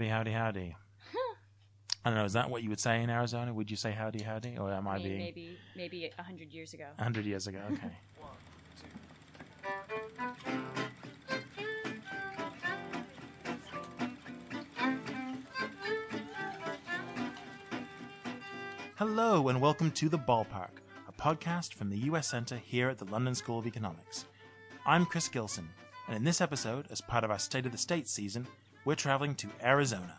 Howdy, 0.00 0.30
howdy. 0.30 0.76
I 2.04 2.10
don't 2.10 2.14
know. 2.14 2.24
Is 2.24 2.34
that 2.34 2.48
what 2.48 2.62
you 2.62 2.68
would 2.68 2.78
say 2.78 3.02
in 3.02 3.10
Arizona? 3.10 3.52
Would 3.52 3.68
you 3.68 3.76
say 3.76 3.90
howdy, 3.90 4.22
howdy, 4.22 4.56
or 4.56 4.72
am 4.72 4.86
I, 4.86 4.94
I 4.94 4.98
mean, 4.98 5.08
being 5.08 5.18
maybe 5.18 5.58
maybe 5.74 6.08
a 6.16 6.22
hundred 6.22 6.52
years 6.52 6.72
ago. 6.72 6.84
a 6.96 7.02
hundred 7.02 7.26
years 7.26 7.48
ago? 7.48 7.58
Okay. 7.72 7.90
Hello, 18.94 19.48
and 19.48 19.60
welcome 19.60 19.90
to 19.90 20.08
The 20.08 20.16
Ballpark, 20.16 20.78
a 21.08 21.12
podcast 21.12 21.74
from 21.74 21.90
the 21.90 21.98
US 22.10 22.28
Centre 22.28 22.58
here 22.58 22.88
at 22.88 22.98
the 22.98 23.04
London 23.06 23.34
School 23.34 23.58
of 23.58 23.66
Economics. 23.66 24.26
I'm 24.86 25.06
Chris 25.06 25.26
Gilson, 25.26 25.68
and 26.06 26.16
in 26.16 26.22
this 26.22 26.40
episode, 26.40 26.86
as 26.88 27.00
part 27.00 27.24
of 27.24 27.32
our 27.32 27.38
State 27.40 27.66
of 27.66 27.72
the 27.72 27.78
State 27.78 28.06
season, 28.06 28.46
we're 28.88 28.94
traveling 28.94 29.34
to 29.34 29.50
Arizona. 29.62 30.14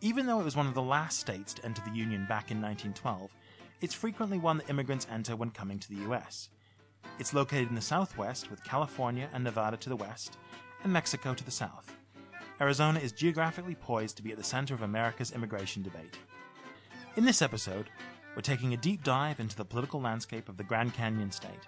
Even 0.00 0.24
though 0.24 0.38
it 0.38 0.44
was 0.44 0.54
one 0.54 0.68
of 0.68 0.74
the 0.74 0.80
last 0.80 1.18
states 1.18 1.52
to 1.52 1.64
enter 1.64 1.82
the 1.84 1.90
Union 1.90 2.24
back 2.28 2.52
in 2.52 2.62
1912, 2.62 3.34
it's 3.80 3.92
frequently 3.92 4.38
one 4.38 4.58
that 4.58 4.70
immigrants 4.70 5.08
enter 5.10 5.34
when 5.34 5.50
coming 5.50 5.76
to 5.76 5.88
the 5.92 6.08
US. 6.08 6.48
It's 7.18 7.34
located 7.34 7.68
in 7.68 7.74
the 7.74 7.80
southwest, 7.80 8.52
with 8.52 8.62
California 8.62 9.28
and 9.34 9.42
Nevada 9.42 9.76
to 9.78 9.88
the 9.88 9.96
west, 9.96 10.38
and 10.84 10.92
Mexico 10.92 11.34
to 11.34 11.42
the 11.42 11.50
south. 11.50 11.92
Arizona 12.60 13.00
is 13.00 13.10
geographically 13.10 13.74
poised 13.74 14.16
to 14.18 14.22
be 14.22 14.30
at 14.30 14.38
the 14.38 14.44
center 14.44 14.72
of 14.72 14.82
America's 14.82 15.32
immigration 15.32 15.82
debate. 15.82 16.16
In 17.16 17.24
this 17.24 17.42
episode, 17.42 17.90
we're 18.36 18.42
taking 18.42 18.74
a 18.74 18.76
deep 18.76 19.02
dive 19.02 19.40
into 19.40 19.56
the 19.56 19.64
political 19.64 20.00
landscape 20.00 20.48
of 20.48 20.56
the 20.56 20.62
Grand 20.62 20.94
Canyon 20.94 21.32
state, 21.32 21.66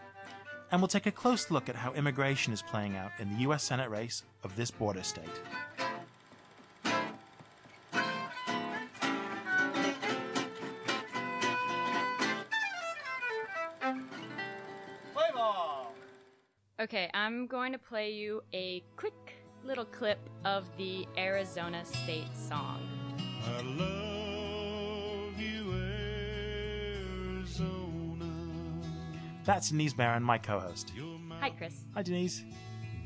and 0.70 0.80
we'll 0.80 0.86
take 0.86 1.06
a 1.06 1.10
close 1.10 1.50
look 1.50 1.68
at 1.68 1.74
how 1.74 1.92
immigration 1.94 2.52
is 2.52 2.62
playing 2.62 2.96
out 2.96 3.10
in 3.18 3.32
the 3.32 3.38
US 3.38 3.64
Senate 3.64 3.90
race 3.90 4.22
of 4.44 4.54
this 4.54 4.70
border 4.70 5.02
state. 5.02 5.40
Okay, 16.88 17.10
I'm 17.12 17.46
going 17.46 17.72
to 17.72 17.78
play 17.78 18.12
you 18.12 18.42
a 18.54 18.82
quick 18.96 19.34
little 19.62 19.84
clip 19.84 20.18
of 20.46 20.64
the 20.78 21.06
Arizona 21.18 21.84
State 21.84 22.34
song. 22.34 22.80
I 23.44 23.60
love 23.60 25.38
you, 25.38 25.74
Arizona. 27.36 28.24
That's 29.44 29.68
Denise 29.68 29.92
Baron, 29.92 30.22
my 30.22 30.38
co 30.38 30.60
host. 30.60 30.94
Hi, 31.40 31.50
Chris. 31.50 31.78
Hi, 31.92 32.00
Denise. 32.02 32.42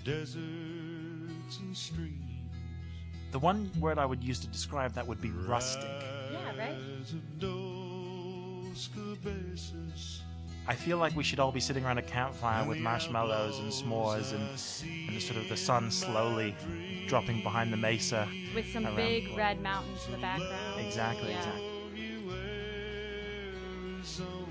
deserts 0.05 0.37
and 1.59 1.77
streams. 1.77 2.23
The 3.33 3.41
one 3.41 3.69
word 3.81 3.99
I 3.99 4.07
would 4.07 4.23
use 4.23 4.39
to 4.41 4.47
describe 4.47 4.93
that 4.95 5.09
would 5.09 5.21
be 5.21 5.31
rustic. 5.31 5.91
Yeah, 6.31 6.57
right? 6.57 6.77
Rise 10.69 10.79
of 10.79 10.85
Dos 10.85 10.85
Cabezas. 10.85 10.85
I 10.85 10.85
feel 10.85 10.99
like 10.99 11.17
we 11.17 11.23
should 11.25 11.41
all 11.41 11.53
be 11.53 11.61
sitting 11.61 11.85
around 11.85 11.99
a 11.99 12.03
campfire 12.03 12.67
with 12.67 12.79
marshmallows 12.79 13.59
and 13.59 13.71
s'mores 13.73 14.33
and, 14.33 15.09
and 15.11 15.23
sort 15.23 15.39
of 15.43 15.49
the 15.49 15.57
sun 15.57 15.91
slowly 15.91 16.55
dropping 17.09 17.43
behind 17.43 17.73
the 17.73 17.77
mesa. 17.77 18.29
With 18.55 18.71
some 18.73 18.85
Around. 18.87 18.97
big 18.97 19.37
red 19.37 19.61
mountains 19.61 20.01
in 20.07 20.13
the 20.13 20.19
background. 20.19 20.81
Exactly, 20.87 21.31
Yeah. 21.31 21.39
exactly. 21.39 21.69
Love 21.69 21.97
you, 21.97 22.31
Arizona. 23.97 24.49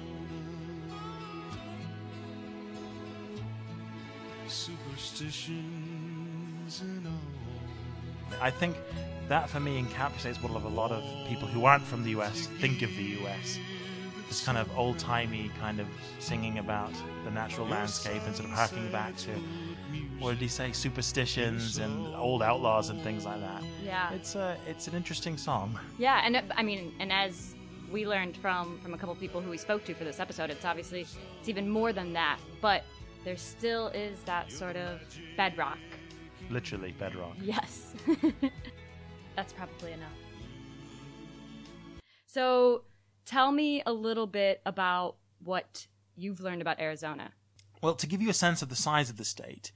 Superstitions 5.92 6.82
and 6.82 7.08
all. 7.08 8.40
I 8.42 8.50
think 8.50 8.76
that 9.28 9.50
for 9.50 9.60
me 9.60 9.82
encapsulates 9.82 10.42
what 10.42 10.52
a 10.52 10.68
lot 10.68 10.92
of 10.92 11.04
people 11.28 11.48
who 11.48 11.66
aren't 11.66 11.84
from 11.84 12.04
the 12.04 12.12
US 12.12 12.48
think 12.60 12.82
of 12.82 12.90
the 12.96 13.04
US. 13.26 13.58
This 14.32 14.46
kind 14.46 14.58
of 14.58 14.70
old 14.78 14.98
timey 14.98 15.52
kind 15.60 15.82
of 15.82 15.88
singing 16.20 16.60
about 16.60 16.94
the 17.26 17.32
natural 17.32 17.68
landscape 17.68 18.22
and 18.26 18.34
sort 18.34 18.48
of 18.48 18.56
harking 18.56 18.90
back 18.90 19.18
to, 19.18 19.32
what 20.20 20.30
did 20.32 20.40
he 20.40 20.48
say, 20.48 20.72
superstitions 20.72 21.80
and 21.80 22.16
old 22.16 22.42
outlaws 22.42 22.88
and 22.88 23.02
things 23.02 23.26
like 23.26 23.42
that. 23.42 23.62
Yeah. 23.84 24.14
It's, 24.14 24.36
a, 24.36 24.58
it's 24.66 24.88
an 24.88 24.96
interesting 24.96 25.36
song. 25.36 25.78
Yeah, 26.00 26.22
and 26.24 26.42
I 26.56 26.64
mean, 26.64 26.94
and 27.02 27.12
as 27.12 27.56
we 27.92 28.08
learned 28.08 28.38
from 28.38 28.80
from 28.80 28.94
a 28.94 28.98
couple 28.98 29.14
people 29.16 29.42
who 29.42 29.50
we 29.50 29.58
spoke 29.58 29.84
to 29.84 29.94
for 29.94 30.06
this 30.06 30.22
episode, 30.22 30.50
it's 30.50 30.64
obviously 30.64 31.02
it's 31.02 31.50
even 31.50 31.68
more 31.70 31.92
than 31.92 32.14
that. 32.14 32.40
But 32.62 32.86
there 33.26 33.36
still 33.36 33.88
is 33.90 34.22
that 34.22 34.50
sort 34.50 34.78
of 34.78 35.02
bedrock. 35.36 35.78
Literally 36.50 36.94
bedrock. 36.94 37.36
Yes, 37.42 37.94
that's 39.36 39.52
probably 39.52 39.92
enough. 39.92 40.08
So, 42.28 42.84
tell 43.26 43.52
me 43.52 43.82
a 43.86 43.94
little 43.94 44.28
bit 44.28 44.62
about 44.66 45.16
what 45.44 45.88
you've 46.16 46.40
learned 46.42 46.62
about 46.62 46.80
Arizona. 46.80 47.32
Well, 47.82 47.96
to 47.96 48.08
give 48.08 48.22
you 48.22 48.30
a 48.30 48.34
sense 48.34 48.62
of 48.62 48.70
the 48.70 48.76
size 48.76 49.10
of 49.10 49.18
the 49.18 49.26
state, 49.26 49.72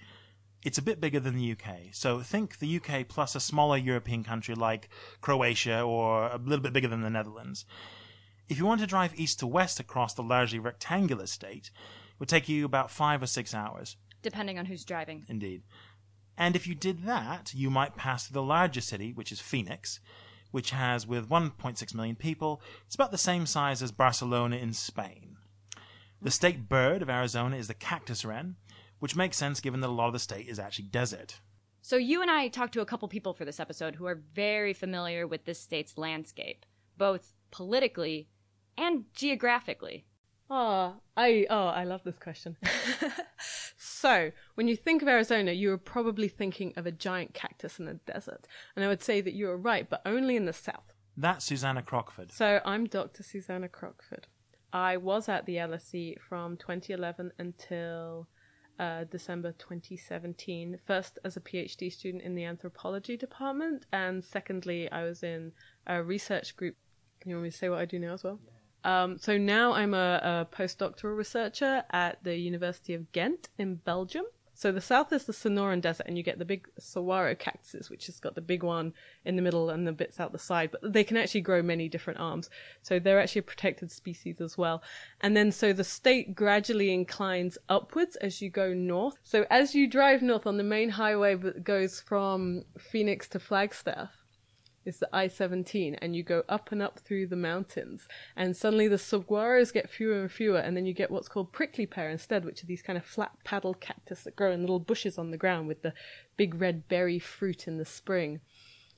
it's 0.64 0.78
a 0.78 0.82
bit 0.84 1.02
bigger 1.02 1.20
than 1.20 1.36
the 1.36 1.52
UK. 1.52 1.90
So 1.92 2.20
think 2.22 2.60
the 2.60 2.78
UK 2.78 3.08
plus 3.08 3.36
a 3.36 3.40
smaller 3.40 3.78
European 3.78 4.24
country 4.24 4.56
like 4.56 4.90
Croatia 5.22 5.82
or 5.82 6.28
a 6.28 6.38
little 6.38 6.62
bit 6.64 6.74
bigger 6.74 6.88
than 6.88 7.02
the 7.02 7.10
Netherlands. 7.10 7.66
If 8.48 8.58
you 8.60 8.66
want 8.66 8.82
to 8.82 8.88
drive 8.88 9.20
east 9.20 9.40
to 9.40 9.48
west 9.48 9.80
across 9.80 10.14
the 10.14 10.22
largely 10.24 10.60
rectangular 10.60 11.26
state, 11.26 11.72
it 11.74 12.20
would 12.20 12.30
take 12.30 12.48
you 12.48 12.64
about 12.66 12.92
five 12.92 13.24
or 13.24 13.28
six 13.28 13.54
hours, 13.56 13.98
Depending 14.22 14.58
on 14.60 14.66
who's 14.66 14.86
driving. 14.86 15.26
indeed. 15.28 15.64
And 16.38 16.56
if 16.56 16.68
you 16.68 16.76
did 16.76 17.06
that, 17.06 17.54
you 17.56 17.70
might 17.70 17.96
pass 17.96 18.28
through 18.28 18.34
the 18.36 18.44
larger 18.44 18.82
city, 18.82 19.14
which 19.14 19.32
is 19.32 19.40
Phoenix, 19.40 20.00
which 20.56 20.72
has, 20.72 21.06
with 21.06 21.28
1.6 21.28 21.94
million 21.94 22.16
people, 22.16 22.62
it's 22.86 22.96
about 22.96 23.12
the 23.12 23.18
same 23.18 23.46
size 23.46 23.84
as 23.84 23.92
Barcelona 23.92 24.56
in 24.56 24.72
Spain. 24.72 25.36
The 26.22 26.32
state 26.32 26.70
bird 26.70 27.02
of 27.02 27.10
Arizona 27.10 27.58
is 27.58 27.68
the 27.68 27.74
cactus 27.74 28.24
wren, 28.24 28.56
which 29.00 29.18
makes 29.18 29.36
sense 29.36 29.60
given 29.60 29.82
that 29.82 29.90
a 29.90 29.92
lot 29.92 30.08
of 30.08 30.14
the 30.14 30.20
state 30.20 30.48
is 30.48 30.58
actually 30.58 30.86
desert. 30.86 31.42
So 31.82 31.98
you 31.98 32.22
and 32.22 32.32
I 32.32 32.48
talked 32.48 32.74
to 32.76 32.80
a 32.80 32.86
couple 32.86 33.10
people 33.10 33.34
for 33.34 33.44
this 33.44 33.60
episode 33.60 33.96
who 33.96 34.06
are 34.06 34.24
very 34.34 34.72
familiar 34.72 35.28
with 35.28 35.44
this 35.44 35.60
state's 35.60 35.98
landscape, 35.98 36.66
both 36.98 37.34
politically 37.52 38.30
and 38.78 39.04
geographically. 39.14 40.06
Oh, 40.50 40.96
I 41.18 41.48
oh, 41.50 41.68
I 41.68 41.86
love 41.86 42.04
this 42.04 42.20
question. 42.20 42.56
so, 43.78 44.32
when 44.54 44.68
you 44.68 44.76
think 44.76 45.02
of 45.02 45.08
Arizona, 45.08 45.52
you 45.52 45.72
are 45.72 45.78
probably 45.78 46.28
thinking 46.28 46.74
of 46.76 46.86
a 46.86 46.92
giant 46.92 47.34
cactus 47.34 47.80
in 47.80 47.86
the 47.86 47.96
desert. 48.06 48.48
And 48.76 48.86
I 48.86 48.88
would 48.88 49.02
say 49.02 49.22
that 49.22 49.34
you 49.34 49.50
are 49.50 49.58
right, 49.58 49.90
but 49.90 50.02
only 50.06 50.36
in 50.36 50.46
the 50.46 50.54
south. 50.54 50.94
That's 51.18 51.46
Susannah 51.46 51.82
Crockford. 51.82 52.32
So, 52.32 52.62
I'm 52.64 52.86
Dr. 52.86 53.24
Susannah 53.24 53.70
Crockford. 53.70 54.28
I 54.72 54.98
was 54.98 55.30
at 55.30 55.46
the 55.46 55.56
LSE 55.56 56.20
from 56.20 56.58
2011 56.58 57.32
until 57.40 58.28
uh, 58.78 59.06
December 59.06 59.54
2017. 59.54 60.80
First, 60.86 61.18
as 61.24 61.38
a 61.38 61.42
PhD 61.42 61.92
student 61.92 62.24
in 62.24 62.36
the 62.36 62.44
anthropology 62.44 63.18
department, 63.18 63.86
and 63.92 64.24
secondly, 64.24 64.92
I 64.92 65.04
was 65.04 65.24
in 65.24 65.54
a 65.88 66.04
research 66.04 66.56
group. 66.56 66.76
You 67.26 67.36
want 67.36 67.46
me 67.46 67.50
to 67.52 67.58
say 67.58 67.70
what 67.70 67.80
I 67.80 67.86
do 67.86 67.98
now 67.98 68.14
as 68.14 68.24
well? 68.24 68.40
Um, 68.86 69.18
so 69.18 69.38
now 69.38 69.74
I'm 69.74 69.96
a, 69.96 70.48
a 70.52 70.56
postdoctoral 70.56 71.18
researcher 71.18 71.84
at 71.90 72.24
the 72.24 72.38
University 72.38 72.94
of 72.94 73.12
Ghent 73.12 73.50
in 73.58 73.76
Belgium. 73.76 74.26
So 74.54 74.72
the 74.72 74.80
south 74.80 75.12
is 75.12 75.26
the 75.26 75.34
Sonoran 75.34 75.82
Desert, 75.82 76.06
and 76.08 76.18
you 76.18 76.24
get 76.24 76.40
the 76.40 76.46
big 76.46 76.70
saguaro 76.80 77.36
cactuses, 77.36 77.90
which 77.90 78.06
has 78.06 78.22
got 78.22 78.36
the 78.36 78.42
big 78.42 78.64
one 78.64 78.94
in 79.26 79.36
the 79.36 79.42
middle 79.42 79.70
and 79.70 79.86
the 79.86 79.92
bits 79.92 80.18
out 80.18 80.32
the 80.32 80.40
side. 80.40 80.70
But 80.72 80.94
they 80.94 81.04
can 81.04 81.18
actually 81.18 81.42
grow 81.42 81.62
many 81.62 81.90
different 81.90 82.22
arms, 82.22 82.50
so 82.82 82.98
they're 82.98 83.20
actually 83.20 83.40
a 83.40 83.44
protected 83.44 83.92
species 83.92 84.40
as 84.40 84.58
well. 84.58 84.82
And 85.20 85.36
then 85.36 85.52
so 85.52 85.74
the 85.74 85.84
state 85.84 86.36
gradually 86.36 86.94
inclines 86.94 87.58
upwards 87.68 88.16
as 88.18 88.42
you 88.42 88.50
go 88.50 88.74
north. 88.74 89.18
So 89.24 89.46
as 89.50 89.76
you 89.76 89.88
drive 89.88 90.22
north 90.22 90.48
on 90.48 90.56
the 90.56 90.64
main 90.64 90.90
highway 90.90 91.36
that 91.36 91.66
goes 91.66 92.00
from 92.00 92.64
Phoenix 92.78 93.28
to 93.30 93.40
Flagstaff, 93.40 94.25
is 94.86 95.00
the 95.00 95.10
I-17 95.12 95.98
and 96.02 96.16
you 96.16 96.24
go 96.24 96.44
up 96.48 96.72
and 96.72 96.82
up 96.82 97.00
through 97.00 97.28
the 97.28 97.36
mountains 97.36 98.08
and 98.36 98.56
suddenly 98.56 98.88
the 98.88 98.98
saguaros 98.98 99.74
get 99.74 99.90
fewer 99.90 100.22
and 100.22 100.32
fewer 100.32 100.60
and 100.60 100.78
then 100.78 100.86
you 100.86 100.94
get 100.94 101.12
what's 101.12 101.28
called 101.28 101.52
prickly 101.52 101.86
pear 101.86 102.10
instead 102.10 102.46
which 102.46 102.64
are 102.64 102.68
these 102.68 102.84
kind 102.84 102.98
of 102.98 103.06
flat 103.06 103.32
paddle 103.44 103.74
cactus 103.74 104.24
that 104.24 104.36
grow 104.36 104.52
in 104.52 104.62
little 104.62 104.80
bushes 104.80 105.18
on 105.18 105.32
the 105.32 105.38
ground 105.38 105.68
with 105.68 105.82
the 105.82 105.94
big 106.38 106.60
red 106.60 106.88
berry 106.88 107.20
fruit 107.20 107.68
in 107.68 107.78
the 107.78 107.86
spring. 107.86 108.40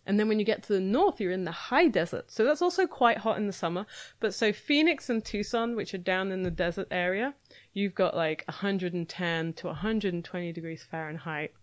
And 0.05 0.17
then 0.17 0.29
when 0.29 0.39
you 0.39 0.45
get 0.45 0.63
to 0.63 0.73
the 0.73 0.79
north 0.79 1.19
you're 1.19 1.31
in 1.31 1.45
the 1.45 1.51
high 1.51 1.87
desert. 1.87 2.31
So 2.31 2.43
that's 2.43 2.61
also 2.61 2.87
quite 2.87 3.17
hot 3.17 3.37
in 3.37 3.47
the 3.47 3.53
summer. 3.53 3.85
But 4.19 4.33
so 4.33 4.53
phoenix 4.53 5.09
and 5.09 5.23
tucson 5.23 5.75
which 5.75 5.93
are 5.93 5.99
down 5.99 6.31
in 6.31 6.43
the 6.43 6.51
desert 6.51 6.87
area 6.91 7.33
you've 7.73 7.95
got 7.95 8.15
like 8.15 8.43
110 8.47 9.53
to 9.53 9.67
120 9.67 10.51
degrees 10.51 10.83
fahrenheit 10.89 11.53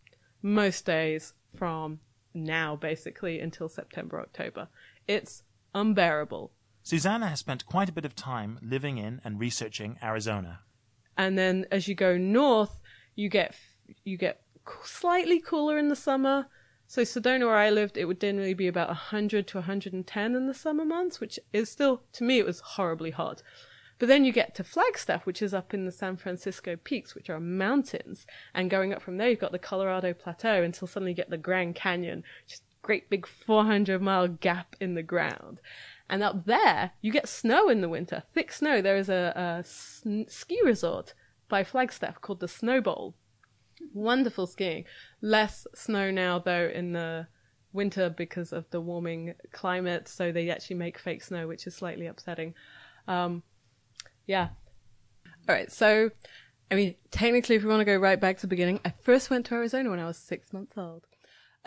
most 0.43 0.85
days 0.85 1.33
from 1.57 2.01
now 2.35 2.77
basically 2.77 3.41
until 3.41 3.69
September, 3.69 4.21
October. 4.21 4.69
It's 5.07 5.43
unbearable. 5.75 6.53
Susannah 6.83 7.29
has 7.29 7.39
spent 7.39 7.65
quite 7.65 7.89
a 7.89 7.93
bit 7.93 8.05
of 8.05 8.15
time 8.15 8.59
living 8.61 8.99
in 8.99 9.21
and 9.25 9.41
researching 9.41 9.99
Arizona. 10.03 10.61
And 11.17 11.39
then 11.39 11.67
as 11.71 11.89
you 11.89 11.95
go 11.95 12.19
north, 12.19 12.79
you 13.15 13.29
get 13.29 13.55
you 14.05 14.19
get 14.19 14.43
slightly 14.83 15.41
cooler 15.41 15.79
in 15.79 15.89
the 15.89 15.97
summer, 15.97 16.47
So 16.87 17.03
Sedona, 17.03 17.47
where 17.47 17.57
I 17.57 17.71
lived, 17.71 17.97
it 17.97 18.05
would 18.05 18.21
generally 18.21 18.55
be 18.55 18.69
about 18.69 18.89
100 18.89 19.47
to 19.49 19.59
110 19.59 20.35
in 20.35 20.47
the 20.47 20.55
summer 20.55 20.85
months, 20.85 21.19
which 21.19 21.39
is 21.53 21.71
still, 21.71 22.03
to 22.13 22.25
me, 22.25 22.39
it 22.39 22.47
was 22.47 22.61
horribly 22.61 23.11
hot. 23.11 23.43
But 23.99 24.09
then 24.09 24.25
you 24.25 24.33
get 24.33 24.55
to 24.57 24.65
Flagstaff, 24.65 25.25
which 25.25 25.41
is 25.41 25.55
up 25.55 25.73
in 25.73 25.85
the 25.85 25.93
San 25.93 26.17
Francisco 26.17 26.77
peaks, 26.77 27.15
which 27.15 27.31
are 27.31 27.39
mountains. 27.41 28.27
And 28.53 28.71
going 28.71 28.93
up 28.93 29.03
from 29.03 29.17
there, 29.17 29.31
you've 29.31 29.39
got 29.39 29.53
the 29.53 29.59
Colorado 29.59 30.13
Plateau 30.13 30.63
until 30.63 30.89
suddenly 30.89 31.13
you 31.13 31.17
get 31.17 31.31
the 31.31 31.39
Grand 31.39 31.75
Canyon, 31.75 32.25
which 32.45 32.55
is 32.55 32.61
a 32.61 32.87
great 32.87 33.09
big 33.09 33.27
400 33.27 34.03
mile 34.03 34.29
gap 34.29 34.75
in 34.81 34.95
the 34.95 35.03
ground. 35.03 35.61
And 36.11 36.23
up 36.23 36.45
there, 36.45 36.93
you 37.01 37.13
get 37.13 37.29
snow 37.29 37.69
in 37.69 37.81
the 37.81 37.89
winter, 37.89 38.25
thick 38.35 38.53
snow. 38.53 38.83
There 38.83 38.97
is 38.97 39.09
a, 39.09 39.33
a 39.37 39.59
s- 39.61 40.05
ski 40.29 40.61
resort 40.65 41.15
by 41.49 41.65
Flagstaff 41.65 42.21
called 42.21 42.41
the 42.41 42.49
Snow 42.49 42.81
Bowl. 42.81 43.15
Wonderful 43.93 44.47
skiing. 44.47 44.85
Less 45.23 45.67
snow 45.75 46.11
now, 46.11 46.39
though, 46.39 46.71
in 46.73 46.93
the 46.93 47.29
winter 47.73 48.11
because 48.11 48.53
of 48.53 48.69
the 48.71 48.81
warming 48.81 49.35
climate. 49.53 50.09
So 50.09 50.31
they 50.33 50.51
actually 50.51 50.77
make 50.77 50.99
fake 50.99 51.23
snow, 51.23 51.47
which 51.47 51.67
is 51.67 51.75
slightly 51.75 52.07
upsetting. 52.07 52.55
Um, 53.09 53.43
yeah. 54.27 54.49
All 55.49 55.55
right. 55.55 55.71
So, 55.71 56.11
I 56.71 56.75
mean, 56.75 56.95
technically, 57.11 57.57
if 57.57 57.63
we 57.63 57.69
want 57.69 57.81
to 57.81 57.85
go 57.85 57.97
right 57.97 58.21
back 58.21 58.37
to 58.37 58.43
the 58.43 58.49
beginning, 58.49 58.81
I 58.85 58.93
first 59.03 59.31
went 59.31 59.47
to 59.47 59.55
Arizona 59.55 59.91
when 59.91 59.99
I 59.99 60.07
was 60.07 60.17
six 60.17 60.53
months 60.53 60.77
old. 60.77 61.07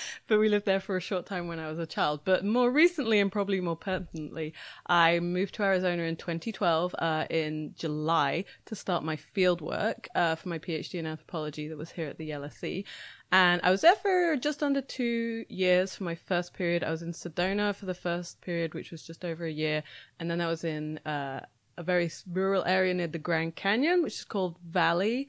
but 0.26 0.38
we 0.38 0.48
lived 0.48 0.66
there 0.66 0.80
for 0.80 0.96
a 0.96 1.00
short 1.00 1.26
time 1.26 1.48
when 1.48 1.58
I 1.58 1.68
was 1.68 1.78
a 1.78 1.86
child. 1.86 2.20
But 2.24 2.44
more 2.44 2.70
recently, 2.70 3.20
and 3.20 3.30
probably 3.30 3.60
more 3.60 3.76
pertinently, 3.76 4.54
I 4.86 5.20
moved 5.20 5.54
to 5.54 5.62
Arizona 5.62 6.02
in 6.04 6.16
2012 6.16 6.94
uh, 6.98 7.26
in 7.30 7.74
July 7.76 8.44
to 8.66 8.74
start 8.74 9.04
my 9.04 9.16
field 9.16 9.60
work 9.60 10.08
uh, 10.14 10.34
for 10.34 10.48
my 10.48 10.58
PhD 10.58 10.94
in 10.94 11.06
anthropology 11.06 11.68
that 11.68 11.78
was 11.78 11.92
here 11.92 12.08
at 12.08 12.18
the 12.18 12.30
LSE. 12.30 12.84
And 13.30 13.62
I 13.64 13.70
was 13.70 13.80
there 13.80 13.96
for 13.96 14.36
just 14.36 14.62
under 14.62 14.82
two 14.82 15.46
years 15.48 15.96
for 15.96 16.04
my 16.04 16.14
first 16.14 16.52
period. 16.52 16.84
I 16.84 16.90
was 16.90 17.00
in 17.00 17.12
Sedona 17.12 17.74
for 17.74 17.86
the 17.86 17.94
first 17.94 18.42
period, 18.42 18.74
which 18.74 18.90
was 18.90 19.02
just 19.02 19.24
over 19.24 19.46
a 19.46 19.50
year. 19.50 19.82
And 20.20 20.30
then 20.30 20.42
I 20.42 20.48
was 20.48 20.64
in 20.64 20.98
uh, 20.98 21.40
a 21.78 21.82
very 21.82 22.10
rural 22.30 22.62
area 22.64 22.92
near 22.92 23.06
the 23.06 23.18
Grand 23.18 23.56
Canyon, 23.56 24.02
which 24.02 24.14
is 24.14 24.24
called 24.24 24.58
Valle. 24.62 25.24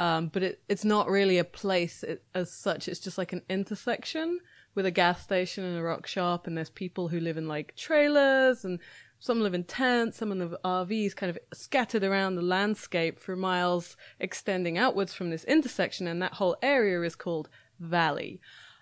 Um, 0.00 0.28
but 0.28 0.42
it, 0.42 0.62
it's 0.68 0.84
not 0.84 1.08
really 1.08 1.38
a 1.38 1.44
place 1.44 2.04
as 2.34 2.52
such. 2.52 2.88
It's 2.88 3.00
just 3.00 3.18
like 3.18 3.32
an 3.32 3.42
intersection 3.48 4.40
with 4.74 4.86
a 4.86 4.90
gas 4.90 5.22
station 5.22 5.64
and 5.64 5.78
a 5.78 5.82
rock 5.82 6.06
shop. 6.06 6.46
And 6.46 6.56
there's 6.56 6.70
people 6.70 7.08
who 7.08 7.20
live 7.20 7.36
in 7.36 7.46
like 7.46 7.76
trailers 7.76 8.64
and 8.64 8.80
some 9.18 9.40
live 9.40 9.54
in 9.54 9.64
tents, 9.64 10.18
some 10.18 10.32
in 10.32 10.56
RVs 10.64 11.14
kind 11.14 11.30
of 11.30 11.38
scattered 11.52 12.02
around 12.02 12.34
the 12.34 12.42
landscape 12.42 13.20
for 13.20 13.36
miles 13.36 13.96
extending 14.18 14.78
outwards 14.78 15.14
from 15.14 15.30
this 15.30 15.44
intersection. 15.44 16.08
And 16.08 16.20
that 16.22 16.34
whole 16.34 16.56
area 16.62 17.00
is 17.02 17.14
called 17.14 17.48
Valle. 17.78 18.38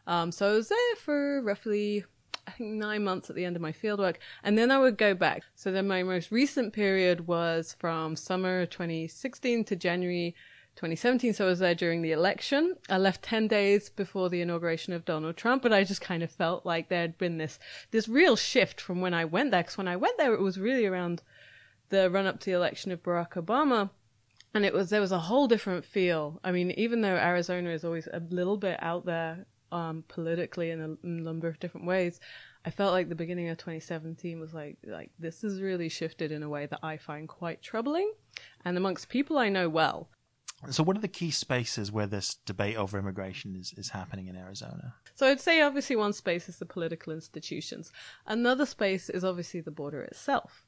Um, 0.06 0.32
so 0.32 0.50
I 0.50 0.54
was 0.54 0.68
there 0.68 0.96
for 0.96 1.42
roughly 1.42 2.04
I 2.46 2.52
think 2.52 2.70
nine 2.72 3.04
months 3.04 3.30
at 3.30 3.36
the 3.36 3.44
end 3.44 3.54
of 3.54 3.62
my 3.62 3.70
fieldwork, 3.70 4.16
and 4.42 4.58
then 4.58 4.70
I 4.70 4.78
would 4.78 4.98
go 4.98 5.14
back. 5.14 5.44
So 5.54 5.70
then 5.70 5.86
my 5.86 6.02
most 6.02 6.32
recent 6.32 6.72
period 6.72 7.28
was 7.28 7.76
from 7.78 8.16
summer 8.16 8.66
2016 8.66 9.64
to 9.64 9.76
January 9.76 10.34
2017. 10.76 11.34
So 11.34 11.44
I 11.44 11.48
was 11.48 11.58
there 11.58 11.74
during 11.74 12.02
the 12.02 12.12
election. 12.12 12.76
I 12.88 12.98
left 12.98 13.22
10 13.22 13.48
days 13.48 13.88
before 13.88 14.28
the 14.28 14.40
inauguration 14.40 14.92
of 14.92 15.04
Donald 15.04 15.36
Trump, 15.36 15.62
but 15.62 15.72
I 15.72 15.84
just 15.84 16.00
kind 16.00 16.22
of 16.22 16.30
felt 16.30 16.64
like 16.64 16.88
there 16.88 17.02
had 17.02 17.18
been 17.18 17.38
this, 17.38 17.58
this 17.90 18.08
real 18.08 18.36
shift 18.36 18.80
from 18.80 19.00
when 19.00 19.14
I 19.14 19.24
went 19.24 19.50
there. 19.50 19.62
Cause 19.62 19.78
when 19.78 19.88
I 19.88 19.96
went 19.96 20.16
there, 20.18 20.32
it 20.32 20.40
was 20.40 20.58
really 20.58 20.86
around 20.86 21.22
the 21.90 22.10
run 22.10 22.26
up 22.26 22.40
to 22.40 22.46
the 22.46 22.56
election 22.56 22.92
of 22.92 23.02
Barack 23.02 23.32
Obama. 23.32 23.90
And 24.54 24.64
it 24.64 24.72
was, 24.72 24.90
there 24.90 25.00
was 25.00 25.12
a 25.12 25.18
whole 25.18 25.46
different 25.46 25.84
feel. 25.84 26.40
I 26.42 26.50
mean, 26.50 26.72
even 26.72 27.02
though 27.02 27.16
Arizona 27.16 27.70
is 27.70 27.84
always 27.84 28.08
a 28.12 28.20
little 28.30 28.56
bit 28.56 28.78
out 28.82 29.04
there, 29.06 29.46
um, 29.72 30.04
politically 30.08 30.70
in 30.70 30.80
a, 30.80 30.84
in 31.06 31.18
a 31.18 31.22
number 31.22 31.46
of 31.46 31.60
different 31.60 31.86
ways, 31.86 32.20
I 32.64 32.70
felt 32.70 32.92
like 32.92 33.08
the 33.08 33.14
beginning 33.14 33.48
of 33.48 33.58
2017 33.58 34.38
was 34.38 34.52
like, 34.52 34.76
like 34.84 35.10
this 35.18 35.42
has 35.42 35.62
really 35.62 35.88
shifted 35.88 36.30
in 36.30 36.42
a 36.42 36.48
way 36.48 36.66
that 36.66 36.80
I 36.82 36.96
find 36.96 37.28
quite 37.28 37.62
troubling. 37.62 38.12
And 38.64 38.76
amongst 38.76 39.08
people 39.08 39.38
I 39.38 39.48
know 39.48 39.68
well, 39.68 40.08
So, 40.68 40.82
what 40.82 40.96
are 40.96 41.00
the 41.00 41.08
key 41.08 41.30
spaces 41.30 41.90
where 41.90 42.06
this 42.06 42.34
debate 42.44 42.76
over 42.76 42.98
immigration 42.98 43.56
is, 43.56 43.72
is 43.78 43.88
happening 43.88 44.26
in 44.26 44.36
Arizona? 44.36 44.94
So 45.14 45.26
I'd 45.26 45.38
say 45.38 45.60
obviously 45.60 45.96
one 45.96 46.14
space 46.14 46.48
is 46.48 46.58
the 46.58 46.64
political 46.64 47.12
institutions. 47.12 47.92
Another 48.26 48.64
space 48.64 49.10
is 49.10 49.22
obviously 49.22 49.60
the 49.60 49.70
border 49.70 50.02
itself. 50.02 50.64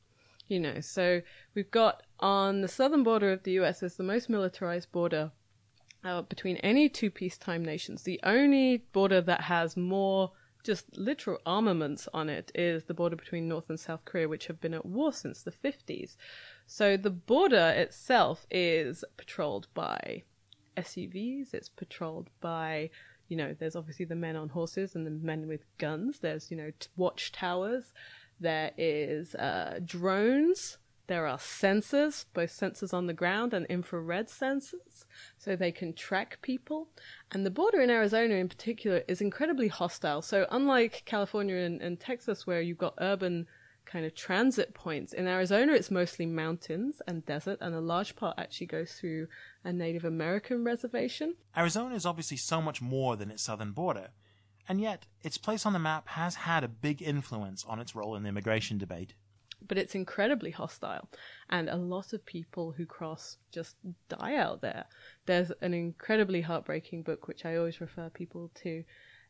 You 0.48 0.60
know, 0.60 0.80
so 0.80 1.22
we've 1.54 1.70
got 1.70 2.02
on 2.20 2.60
the 2.60 2.68
southern 2.68 3.02
border 3.02 3.32
of 3.32 3.42
the 3.44 3.52
US 3.52 3.82
is 3.82 3.96
the 3.96 4.02
most 4.02 4.28
militarized 4.28 4.92
border 4.92 5.30
uh, 6.04 6.22
between 6.22 6.56
any 6.58 6.88
two 6.88 7.10
peacetime 7.10 7.64
nations. 7.64 8.02
The 8.02 8.20
only 8.24 8.84
border 8.92 9.20
that 9.22 9.42
has 9.42 9.76
more 9.76 10.32
just 10.62 10.96
literal 10.96 11.38
armaments 11.44 12.08
on 12.14 12.28
it 12.28 12.52
is 12.54 12.84
the 12.84 12.94
border 12.94 13.16
between 13.16 13.48
North 13.48 13.68
and 13.68 13.78
South 13.78 14.04
Korea, 14.04 14.28
which 14.28 14.46
have 14.46 14.60
been 14.60 14.74
at 14.74 14.86
war 14.86 15.12
since 15.12 15.42
the 15.42 15.50
50s. 15.50 16.16
So 16.66 16.96
the 16.96 17.10
border 17.10 17.70
itself 17.70 18.46
is 18.50 19.04
patrolled 19.16 19.68
by 19.74 20.22
SUVs, 20.76 21.52
it's 21.54 21.68
patrolled 21.68 22.30
by, 22.40 22.90
you 23.28 23.36
know, 23.36 23.54
there's 23.58 23.76
obviously 23.76 24.04
the 24.04 24.14
men 24.16 24.36
on 24.36 24.48
horses 24.48 24.94
and 24.94 25.06
the 25.06 25.10
men 25.10 25.46
with 25.46 25.64
guns, 25.78 26.20
there's, 26.20 26.50
you 26.50 26.56
know, 26.56 26.70
watchtowers, 26.96 27.92
there 28.40 28.72
is 28.76 29.34
uh, 29.34 29.80
drones, 29.84 30.78
there 31.12 31.26
are 31.26 31.36
sensors, 31.36 32.24
both 32.32 32.50
sensors 32.50 32.94
on 32.94 33.06
the 33.06 33.12
ground 33.12 33.52
and 33.52 33.66
infrared 33.66 34.28
sensors, 34.28 35.04
so 35.36 35.54
they 35.54 35.70
can 35.70 35.92
track 35.92 36.38
people. 36.40 36.88
And 37.30 37.44
the 37.44 37.50
border 37.50 37.82
in 37.82 37.90
Arizona, 37.90 38.36
in 38.36 38.48
particular, 38.48 39.02
is 39.06 39.20
incredibly 39.20 39.68
hostile. 39.68 40.22
So, 40.22 40.46
unlike 40.50 41.02
California 41.04 41.56
and, 41.56 41.82
and 41.82 42.00
Texas, 42.00 42.46
where 42.46 42.62
you've 42.62 42.78
got 42.78 42.94
urban 42.98 43.46
kind 43.84 44.06
of 44.06 44.14
transit 44.14 44.72
points, 44.72 45.12
in 45.12 45.28
Arizona 45.28 45.74
it's 45.74 45.90
mostly 45.90 46.24
mountains 46.24 47.02
and 47.06 47.26
desert, 47.26 47.58
and 47.60 47.74
a 47.74 47.80
large 47.80 48.16
part 48.16 48.38
actually 48.38 48.68
goes 48.68 48.92
through 48.92 49.26
a 49.64 49.72
Native 49.72 50.06
American 50.06 50.64
reservation. 50.64 51.34
Arizona 51.54 51.94
is 51.94 52.06
obviously 52.06 52.38
so 52.38 52.62
much 52.62 52.80
more 52.80 53.16
than 53.16 53.30
its 53.30 53.42
southern 53.42 53.72
border, 53.72 54.08
and 54.66 54.80
yet 54.80 55.04
its 55.22 55.36
place 55.36 55.66
on 55.66 55.74
the 55.74 55.78
map 55.78 56.08
has 56.08 56.36
had 56.36 56.64
a 56.64 56.68
big 56.68 57.02
influence 57.02 57.66
on 57.68 57.80
its 57.80 57.94
role 57.94 58.16
in 58.16 58.22
the 58.22 58.30
immigration 58.30 58.78
debate. 58.78 59.12
But 59.66 59.78
it's 59.78 59.94
incredibly 59.94 60.50
hostile. 60.50 61.08
And 61.50 61.68
a 61.68 61.76
lot 61.76 62.12
of 62.12 62.24
people 62.24 62.72
who 62.72 62.86
cross 62.86 63.38
just 63.50 63.76
die 64.08 64.36
out 64.36 64.60
there. 64.60 64.86
There's 65.26 65.52
an 65.60 65.74
incredibly 65.74 66.40
heartbreaking 66.40 67.02
book 67.02 67.28
which 67.28 67.44
i 67.44 67.56
always 67.56 67.80
refer 67.80 68.10
people 68.10 68.50
to. 68.62 68.84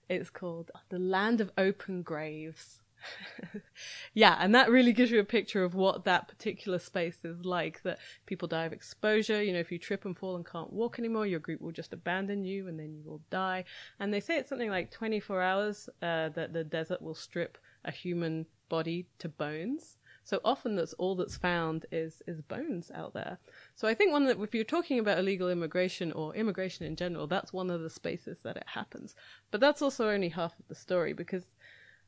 It's 0.09 0.31
called 0.31 0.71
the 0.89 0.99
land 0.99 1.41
of 1.41 1.51
open 1.57 2.03
graves. 2.03 2.81
Yeah 4.15 4.37
and 4.39 4.55
that 4.55 4.71
really 4.71 4.93
gives 4.93 5.11
you 5.11 5.19
a 5.19 5.25
picture 5.25 5.65
of 5.65 5.75
what 5.75 6.05
that 6.05 6.29
particular 6.29 6.79
space 6.79 7.25
is 7.25 7.45
like 7.45 7.83
that 7.83 7.99
people 8.27 8.47
die 8.47 8.65
of 8.65 8.73
exposure. 8.73 9.43
You 9.43 9.53
know 9.53 9.59
if 9.59 9.73
you 9.73 9.79
trip 9.79 10.05
and 10.05 10.17
fall 10.17 10.37
and 10.37 10.47
can't 10.47 10.73
walk 10.73 10.99
anymore 10.99 11.27
your 11.27 11.41
group 11.41 11.61
will 11.61 11.73
just 11.73 11.93
abandon 11.93 12.45
you 12.45 12.69
and 12.69 12.79
then 12.79 12.95
you 12.95 13.03
will 13.05 13.23
die. 13.31 13.65
And 13.99 14.13
they 14.13 14.21
say 14.21 14.37
it's 14.37 14.49
something 14.49 14.71
like 14.71 14.91
24 14.91 15.43
hours 15.43 15.89
uh, 16.03 16.29
that 16.31 16.53
the 16.53 16.65
desert 16.65 17.03
will 17.03 17.15
strip 17.15 17.59
a 17.85 17.91
human 17.91 18.47
body 18.69 19.07
to 19.19 19.29
bones 19.29 19.99
so 20.25 20.41
often 20.45 20.77
that's 20.77 20.93
all 20.95 21.17
that's 21.17 21.37
found 21.37 21.87
is 21.91 22.23
is 22.27 22.41
bones 22.41 22.91
out 22.95 23.13
there. 23.13 23.39
So 23.75 23.89
I 23.89 23.95
think 23.95 24.13
one 24.13 24.27
that 24.27 24.41
if 24.41 24.55
you're 24.55 24.65
talking 24.65 24.99
about 24.99 25.19
illegal 25.19 25.51
immigration 25.51 26.13
or 26.13 26.35
immigration 26.35 26.87
in 26.87 26.97
general, 26.97 27.27
that's 27.27 27.53
one 27.53 27.71
of 27.71 27.81
the 27.81 27.91
spaces 27.91 28.41
that 28.41 28.57
it 28.57 28.67
happens. 28.67 29.17
But 29.51 29.61
that's 29.61 29.83
also 29.83 30.09
only 30.09 30.29
half 30.29 30.59
of 30.59 30.69
the 30.69 30.75
story 30.75 31.13
because 31.13 31.45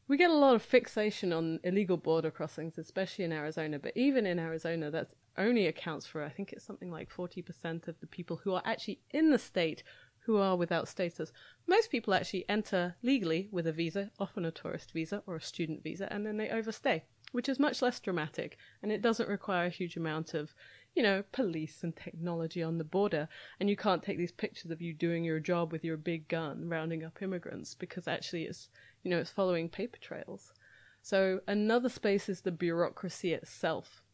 we 0.07 0.17
get 0.17 0.31
a 0.31 0.35
lot 0.35 0.55
of 0.55 0.63
fixation 0.63 1.33
on 1.33 1.61
illegal 1.65 1.97
border 1.97 2.31
crossings, 2.31 2.79
especially 2.79 3.25
in 3.25 3.33
Arizona. 3.33 3.79
But 3.79 3.97
even 3.97 4.27
in 4.27 4.39
Arizona, 4.39 4.91
that 4.91 5.09
only 5.37 5.67
accounts 5.67 6.07
for 6.07 6.23
I 6.23 6.29
think 6.29 6.53
it's 6.53 6.65
something 6.65 6.91
like 6.91 7.11
forty 7.11 7.43
percent 7.43 7.89
of 7.89 7.99
the 8.01 8.07
people 8.07 8.37
who 8.37 8.55
are 8.55 8.63
actually 8.65 9.01
in 9.11 9.31
the 9.31 9.39
state 9.39 9.83
who 10.21 10.37
are 10.39 10.57
without 10.57 10.89
status. 10.89 11.33
Most 11.67 11.91
people 11.91 12.15
actually 12.15 12.49
enter 12.49 12.95
legally 13.03 13.49
with 13.51 13.67
a 13.67 13.73
visa, 13.73 14.11
often 14.19 14.45
a 14.45 14.51
tourist 14.51 14.93
visa 14.93 15.23
or 15.27 15.37
a 15.37 15.41
student 15.41 15.83
visa, 15.83 16.11
and 16.13 16.25
then 16.25 16.37
they 16.37 16.49
overstay 16.49 17.05
which 17.35 17.49
is 17.49 17.59
much 17.59 17.83
less 17.83 17.99
dramatic 17.99 18.57
and 18.81 18.93
it 18.93 19.03
doesn't 19.03 19.29
require 19.29 19.67
a 19.67 19.69
huge 19.69 19.97
amount 19.97 20.35
of, 20.35 20.55
you 20.95 21.03
know, 21.03 21.25
police 21.33 21.83
and 21.83 21.97
technology 21.97 22.63
on 22.63 22.79
the 22.79 22.85
border. 22.85 23.29
And 23.59 23.69
you 23.69 23.77
can't 23.77 24.05
take 24.05 24.19
these 24.19 24.31
pictures 24.31 24.71
of 24.71 24.81
you 24.81 24.95
doing 24.95 25.25
your 25.25 25.41
job 25.41 25.73
with 25.73 25.83
your 25.83 25.97
big 25.97 26.29
gun 26.29 26.69
rounding 26.69 27.03
up 27.03 27.21
immigrants 27.21 27.75
because 27.75 28.07
actually 28.07 28.45
it's, 28.45 28.69
you 29.03 29.11
know, 29.11 29.19
it's 29.19 29.33
following 29.33 29.69
paper 29.69 29.99
trails. 30.01 30.53
So 31.03 31.41
another 31.49 31.89
space 31.89 32.29
is 32.29 32.43
the 32.43 32.53
bureaucracy 32.53 33.33
itself. 33.33 34.05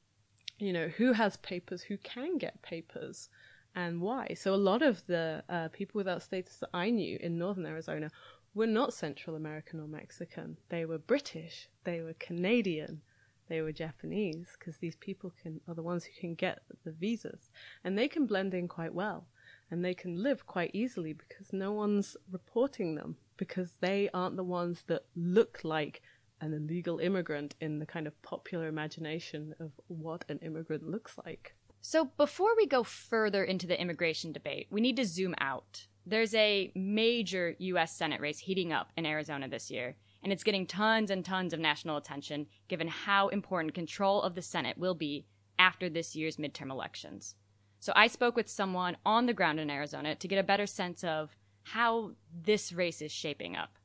You 0.59 0.73
know, 0.73 0.89
who 0.89 1.13
has 1.13 1.37
papers, 1.37 1.83
who 1.83 1.99
can 1.99 2.39
get 2.39 2.63
papers, 2.63 3.29
and 3.75 4.01
why. 4.01 4.29
So 4.35 4.55
a 4.55 4.57
lot 4.57 4.81
of 4.81 5.07
the 5.07 5.45
uh, 5.51 5.69
people 5.69 5.99
without 5.99 6.23
status 6.23 6.57
that 6.57 6.71
I 6.73 6.89
knew 6.89 7.19
in 7.21 7.37
northern 7.37 7.67
Arizona 7.67 8.11
were 8.55 8.67
not 8.67 8.95
Central 8.95 9.37
American 9.37 9.79
or 9.79 9.87
Mexican. 9.87 10.57
They 10.71 10.87
were 10.87 10.99
British, 10.99 11.69
they 11.85 12.01
were 12.01 12.15
Canadian, 12.15 13.03
they 13.51 13.61
were 13.61 13.73
Japanese, 13.73 14.57
because 14.59 14.79
these 14.79 14.97
people 14.97 15.31
can 15.43 15.61
are 15.69 15.75
the 15.75 15.83
ones 15.83 16.05
who 16.05 16.13
can 16.19 16.35
get 16.35 16.61
the 16.85 16.93
visas, 16.93 17.51
and 17.85 17.99
they 17.99 18.09
can 18.09 18.25
blend 18.25 18.55
in 18.55 18.67
quite 18.69 18.95
well. 18.95 19.27
and 19.71 19.85
they 19.85 19.95
can 19.95 20.23
live 20.23 20.47
quite 20.47 20.71
easily 20.73 21.13
because 21.13 21.53
no 21.53 21.71
one's 21.73 22.17
reporting 22.33 22.95
them 22.97 23.17
because 23.37 23.77
they 23.81 24.09
aren't 24.13 24.37
the 24.37 24.45
ones 24.61 24.83
that 24.89 25.05
look 25.15 25.61
like 25.63 26.03
an 26.41 26.53
illegal 26.55 26.99
immigrant 26.99 27.55
in 27.61 27.79
the 27.79 27.87
kind 27.87 28.07
of 28.07 28.21
popular 28.23 28.67
imagination 28.69 29.55
of 29.61 29.71
what 29.89 30.25
an 30.29 30.39
immigrant 30.43 30.89
looks 30.89 31.17
like. 31.25 31.55
So, 31.83 32.07
before 32.17 32.55
we 32.57 32.67
go 32.67 32.83
further 32.83 33.45
into 33.45 33.67
the 33.67 33.81
immigration 33.81 34.33
debate, 34.33 34.67
we 34.71 34.81
need 34.81 34.97
to 34.97 35.07
zoom 35.07 35.35
out. 35.41 35.87
There's 36.05 36.35
a 36.35 36.73
major 36.75 37.55
U.S. 37.59 37.97
Senate 37.97 38.21
race 38.21 38.41
heating 38.41 38.73
up 38.73 38.91
in 38.97 39.07
Arizona 39.07 39.49
this 39.49 39.71
year, 39.71 39.97
and 40.23 40.33
it's 40.33 40.45
getting 40.45 40.67
tons 40.67 41.11
and 41.11 41.25
tons 41.25 41.53
of 41.53 41.61
national 41.61 41.97
attention 41.97 42.47
given 42.69 42.89
how 42.89 43.29
important 43.29 43.75
control 43.75 44.23
of 44.23 44.35
the 44.35 44.43
Senate 44.43 44.79
will 44.79 44.95
be 44.95 45.27
after 45.59 45.89
this 45.89 46.15
year's 46.15 46.37
midterm 46.37 46.71
elections. 46.71 47.35
So, 47.81 47.93
I 47.97 48.09
spoke 48.09 48.37
with 48.37 48.49
someone 48.49 48.97
on 49.07 49.27
the 49.27 49.33
ground 49.33 49.59
in 49.59 49.71
Arizona 49.71 50.15
to 50.15 50.29
get 50.29 50.39
a 50.39 50.43
better 50.43 50.67
sense 50.67 51.03
of 51.03 51.35
how 51.63 52.13
this 52.43 52.73
race 52.73 53.01
is 53.01 53.13
shaping 53.13 53.57
up. 53.57 53.79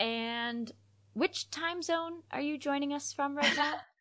And 0.00 0.72
which 1.12 1.50
time 1.50 1.82
zone 1.82 2.22
are 2.30 2.40
you 2.40 2.58
joining 2.58 2.92
us 2.92 3.12
from 3.12 3.36
right 3.36 3.56
now? 3.56 3.74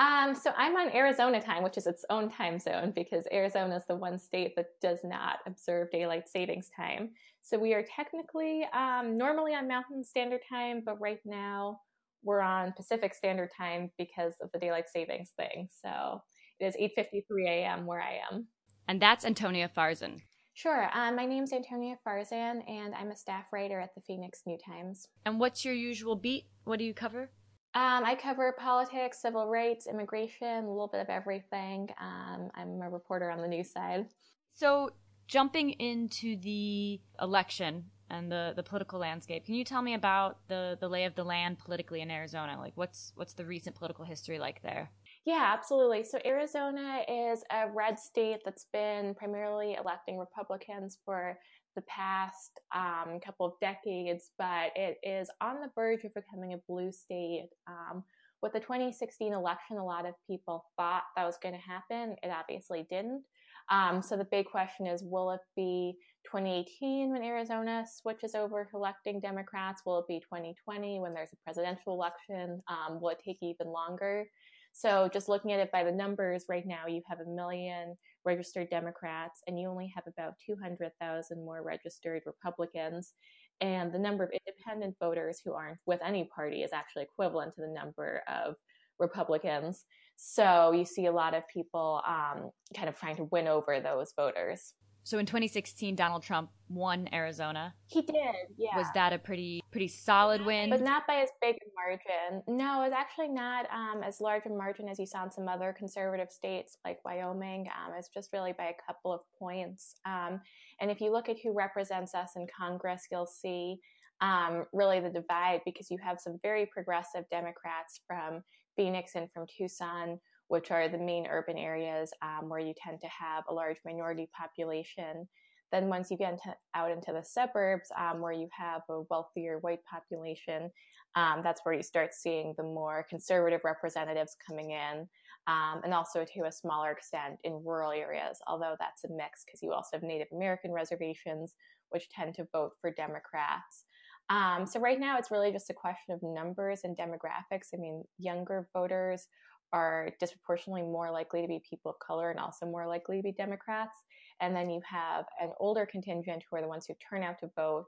Um, 0.00 0.34
so 0.34 0.52
I'm 0.56 0.76
on 0.76 0.88
Arizona 0.96 1.42
time, 1.42 1.62
which 1.62 1.76
is 1.76 1.86
its 1.86 2.06
own 2.08 2.30
time 2.30 2.58
zone 2.58 2.90
because 2.96 3.26
Arizona 3.30 3.76
is 3.76 3.82
the 3.86 3.94
one 3.94 4.18
state 4.18 4.56
that 4.56 4.68
does 4.80 5.00
not 5.04 5.40
observe 5.46 5.90
daylight 5.90 6.26
savings 6.26 6.70
time. 6.74 7.10
So 7.42 7.58
we 7.58 7.74
are 7.74 7.84
technically 7.94 8.66
um, 8.72 9.18
normally 9.18 9.54
on 9.54 9.68
Mountain 9.68 10.04
Standard 10.04 10.40
Time, 10.48 10.82
but 10.86 10.98
right 11.02 11.20
now 11.26 11.80
we're 12.22 12.40
on 12.40 12.72
Pacific 12.72 13.12
Standard 13.12 13.50
Time 13.54 13.90
because 13.98 14.32
of 14.40 14.50
the 14.52 14.58
daylight 14.58 14.88
savings 14.88 15.32
thing. 15.36 15.68
So 15.82 16.22
it 16.58 16.64
is 16.64 16.76
8:53 16.76 17.46
a.m. 17.46 17.84
where 17.84 18.00
I 18.00 18.20
am. 18.32 18.46
And 18.88 19.02
that's 19.02 19.26
Antonia 19.26 19.70
Farzan. 19.76 20.22
Sure. 20.54 20.88
Um, 20.94 21.14
my 21.14 21.26
name's 21.26 21.52
Antonia 21.52 21.96
Farzan, 22.06 22.62
and 22.66 22.94
I'm 22.94 23.10
a 23.10 23.16
staff 23.16 23.44
writer 23.52 23.78
at 23.78 23.94
the 23.94 24.00
Phoenix 24.00 24.42
New 24.46 24.56
Times. 24.58 25.08
And 25.26 25.38
what's 25.38 25.62
your 25.62 25.74
usual 25.74 26.16
beat? 26.16 26.46
What 26.64 26.78
do 26.78 26.86
you 26.86 26.94
cover? 26.94 27.30
Um, 27.72 28.04
I 28.04 28.16
cover 28.16 28.52
politics, 28.58 29.22
civil 29.22 29.46
rights, 29.46 29.86
immigration, 29.86 30.64
a 30.64 30.68
little 30.68 30.88
bit 30.88 31.00
of 31.00 31.08
everything. 31.08 31.88
Um, 32.00 32.50
I'm 32.54 32.82
a 32.82 32.90
reporter 32.90 33.30
on 33.30 33.40
the 33.40 33.46
news 33.46 33.70
side. 33.70 34.06
So, 34.54 34.90
jumping 35.28 35.70
into 35.70 36.36
the 36.36 37.00
election 37.22 37.84
and 38.10 38.30
the, 38.30 38.54
the 38.56 38.64
political 38.64 38.98
landscape, 38.98 39.46
can 39.46 39.54
you 39.54 39.62
tell 39.64 39.82
me 39.82 39.94
about 39.94 40.38
the, 40.48 40.78
the 40.80 40.88
lay 40.88 41.04
of 41.04 41.14
the 41.14 41.22
land 41.22 41.60
politically 41.60 42.00
in 42.00 42.10
Arizona? 42.10 42.58
Like, 42.58 42.72
what's 42.74 43.12
what's 43.14 43.34
the 43.34 43.44
recent 43.44 43.76
political 43.76 44.04
history 44.04 44.40
like 44.40 44.62
there? 44.62 44.90
Yeah, 45.24 45.52
absolutely. 45.54 46.02
So 46.02 46.18
Arizona 46.24 47.02
is 47.06 47.44
a 47.50 47.70
red 47.70 47.98
state 47.98 48.40
that's 48.44 48.66
been 48.72 49.14
primarily 49.14 49.76
electing 49.78 50.18
Republicans 50.18 50.98
for 51.04 51.38
the 51.74 51.82
past 51.82 52.60
um, 52.74 53.20
couple 53.24 53.46
of 53.46 53.52
decades, 53.60 54.30
but 54.38 54.72
it 54.76 54.98
is 55.02 55.30
on 55.40 55.60
the 55.60 55.70
verge 55.74 56.04
of 56.04 56.14
becoming 56.14 56.54
a 56.54 56.60
blue 56.68 56.92
state. 56.92 57.48
Um, 57.66 58.04
with 58.42 58.52
the 58.52 58.60
2016 58.60 59.32
election, 59.32 59.76
a 59.76 59.84
lot 59.84 60.06
of 60.06 60.14
people 60.26 60.64
thought 60.76 61.02
that 61.16 61.26
was 61.26 61.36
going 61.42 61.54
to 61.54 61.60
happen. 61.60 62.16
It 62.22 62.30
obviously 62.30 62.86
didn't. 62.88 63.22
Um, 63.70 64.02
so 64.02 64.16
the 64.16 64.24
big 64.24 64.46
question 64.46 64.86
is 64.86 65.02
will 65.04 65.30
it 65.30 65.40
be 65.54 65.96
2018 66.26 67.12
when 67.12 67.22
Arizona 67.22 67.84
switches 67.86 68.34
over 68.34 68.64
to 68.64 68.76
electing 68.76 69.20
Democrats? 69.20 69.82
Will 69.86 70.00
it 70.00 70.08
be 70.08 70.20
2020 70.20 71.00
when 71.00 71.14
there's 71.14 71.32
a 71.32 71.44
presidential 71.44 71.94
election? 71.94 72.60
Um, 72.68 73.00
will 73.00 73.10
it 73.10 73.22
take 73.24 73.38
even 73.42 73.68
longer? 73.68 74.26
So 74.72 75.08
just 75.12 75.28
looking 75.28 75.52
at 75.52 75.60
it 75.60 75.72
by 75.72 75.84
the 75.84 75.92
numbers 75.92 76.46
right 76.48 76.66
now, 76.66 76.86
you 76.86 77.02
have 77.08 77.20
a 77.20 77.30
million 77.30 77.96
registered 78.24 78.70
Democrats 78.70 79.42
and 79.46 79.58
you 79.58 79.68
only 79.68 79.92
have 79.94 80.04
about 80.06 80.34
200,000 80.44 81.44
more 81.44 81.62
registered 81.62 82.22
Republicans. 82.26 83.14
And 83.60 83.92
the 83.92 83.98
number 83.98 84.24
of 84.24 84.30
independent 84.30 84.96
voters 85.00 85.40
who 85.44 85.52
aren't 85.52 85.78
with 85.86 86.00
any 86.04 86.24
party 86.24 86.62
is 86.62 86.72
actually 86.72 87.02
equivalent 87.02 87.54
to 87.54 87.62
the 87.62 87.68
number 87.68 88.22
of 88.28 88.54
Republicans. 88.98 89.84
So 90.16 90.72
you 90.72 90.84
see 90.84 91.06
a 91.06 91.12
lot 91.12 91.34
of 91.34 91.48
people 91.48 92.02
um, 92.06 92.50
kind 92.76 92.88
of 92.88 92.98
trying 92.98 93.16
to 93.16 93.24
win 93.24 93.48
over 93.48 93.80
those 93.80 94.12
voters. 94.16 94.74
So 95.02 95.18
in 95.18 95.26
2016, 95.26 95.96
Donald 95.96 96.22
Trump 96.22 96.50
won 96.68 97.08
Arizona. 97.12 97.74
He 97.86 98.02
did, 98.02 98.14
yeah. 98.56 98.76
Was 98.76 98.86
that 98.94 99.12
a 99.12 99.18
pretty 99.18 99.62
pretty 99.70 99.88
solid 99.88 100.44
win? 100.44 100.70
But 100.70 100.82
not 100.82 101.06
by 101.06 101.16
as 101.16 101.30
big 101.40 101.56
a 101.56 101.68
margin. 101.74 102.42
No, 102.46 102.82
it's 102.82 102.94
actually 102.94 103.28
not 103.28 103.66
um, 103.72 104.02
as 104.02 104.20
large 104.20 104.46
a 104.46 104.50
margin 104.50 104.88
as 104.88 104.98
you 104.98 105.06
saw 105.06 105.24
in 105.24 105.30
some 105.30 105.48
other 105.48 105.74
conservative 105.76 106.30
states 106.30 106.76
like 106.84 106.98
Wyoming. 107.04 107.68
Um, 107.68 107.94
it's 107.98 108.08
just 108.08 108.32
really 108.32 108.52
by 108.52 108.66
a 108.66 108.86
couple 108.86 109.12
of 109.12 109.20
points. 109.38 109.94
Um, 110.04 110.40
and 110.80 110.90
if 110.90 111.00
you 111.00 111.12
look 111.12 111.28
at 111.28 111.38
who 111.42 111.52
represents 111.52 112.14
us 112.14 112.32
in 112.36 112.46
Congress, 112.56 113.06
you'll 113.10 113.26
see 113.26 113.80
um, 114.20 114.66
really 114.72 115.00
the 115.00 115.10
divide 115.10 115.62
because 115.64 115.90
you 115.90 115.98
have 116.02 116.20
some 116.20 116.38
very 116.42 116.66
progressive 116.66 117.24
Democrats 117.30 118.00
from 118.06 118.42
Phoenix 118.76 119.12
and 119.14 119.30
from 119.32 119.46
Tucson 119.46 120.20
which 120.50 120.72
are 120.72 120.88
the 120.88 120.98
main 120.98 121.28
urban 121.28 121.56
areas 121.56 122.10
um, 122.22 122.48
where 122.48 122.58
you 122.58 122.74
tend 122.76 123.00
to 123.00 123.06
have 123.06 123.44
a 123.48 123.54
large 123.54 123.76
minority 123.86 124.28
population. 124.36 125.28
Then, 125.70 125.86
once 125.86 126.10
you 126.10 126.16
get 126.16 126.32
into, 126.32 126.56
out 126.74 126.90
into 126.90 127.12
the 127.12 127.22
suburbs 127.22 127.88
um, 127.96 128.20
where 128.20 128.32
you 128.32 128.48
have 128.50 128.82
a 128.90 129.02
wealthier 129.08 129.58
white 129.60 129.78
population, 129.88 130.68
um, 131.14 131.42
that's 131.44 131.60
where 131.62 131.72
you 131.72 131.84
start 131.84 132.14
seeing 132.14 132.54
the 132.56 132.64
more 132.64 133.06
conservative 133.08 133.60
representatives 133.62 134.34
coming 134.44 134.72
in, 134.72 135.08
um, 135.46 135.82
and 135.84 135.94
also 135.94 136.24
to 136.24 136.46
a 136.46 136.52
smaller 136.52 136.90
extent 136.90 137.36
in 137.44 137.62
rural 137.64 137.92
areas, 137.92 138.38
although 138.48 138.74
that's 138.80 139.04
a 139.04 139.14
mix 139.14 139.44
because 139.44 139.62
you 139.62 139.72
also 139.72 139.90
have 139.92 140.02
Native 140.02 140.28
American 140.32 140.72
reservations, 140.72 141.54
which 141.90 142.10
tend 142.10 142.34
to 142.34 142.48
vote 142.52 142.72
for 142.80 142.90
Democrats. 142.90 143.84
Um, 144.30 144.66
so, 144.66 144.80
right 144.80 144.98
now, 144.98 145.16
it's 145.16 145.30
really 145.30 145.52
just 145.52 145.70
a 145.70 145.74
question 145.74 146.12
of 146.12 146.20
numbers 146.24 146.80
and 146.82 146.96
demographics. 146.96 147.68
I 147.72 147.76
mean, 147.78 148.02
younger 148.18 148.68
voters 148.72 149.28
are 149.72 150.10
disproportionately 150.18 150.82
more 150.82 151.10
likely 151.10 151.42
to 151.42 151.48
be 151.48 151.62
people 151.68 151.92
of 151.92 151.98
color 151.98 152.30
and 152.30 152.38
also 152.38 152.66
more 152.66 152.86
likely 152.86 153.18
to 153.18 153.22
be 153.22 153.32
Democrats. 153.32 153.96
And 154.40 154.54
then 154.54 154.70
you 154.70 154.80
have 154.88 155.24
an 155.40 155.50
older 155.60 155.86
contingent 155.86 156.42
who 156.48 156.56
are 156.56 156.62
the 156.62 156.68
ones 156.68 156.86
who 156.86 156.94
turn 157.08 157.22
out 157.22 157.38
to 157.40 157.50
vote, 157.56 157.86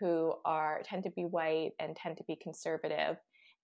who 0.00 0.34
are 0.44 0.82
tend 0.84 1.04
to 1.04 1.10
be 1.10 1.22
white 1.22 1.72
and 1.78 1.94
tend 1.94 2.16
to 2.16 2.24
be 2.24 2.36
conservative, 2.36 3.16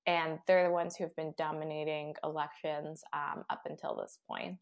and 0.07 0.39
they're 0.47 0.67
the 0.67 0.73
ones 0.73 0.97
who 0.97 1.05
have 1.05 1.17
been 1.17 1.35
dominating 1.37 2.15
elections 2.23 3.03
um, 3.13 3.45
up 3.51 3.63
until 3.67 3.97
this 3.97 4.19
point. 4.29 4.57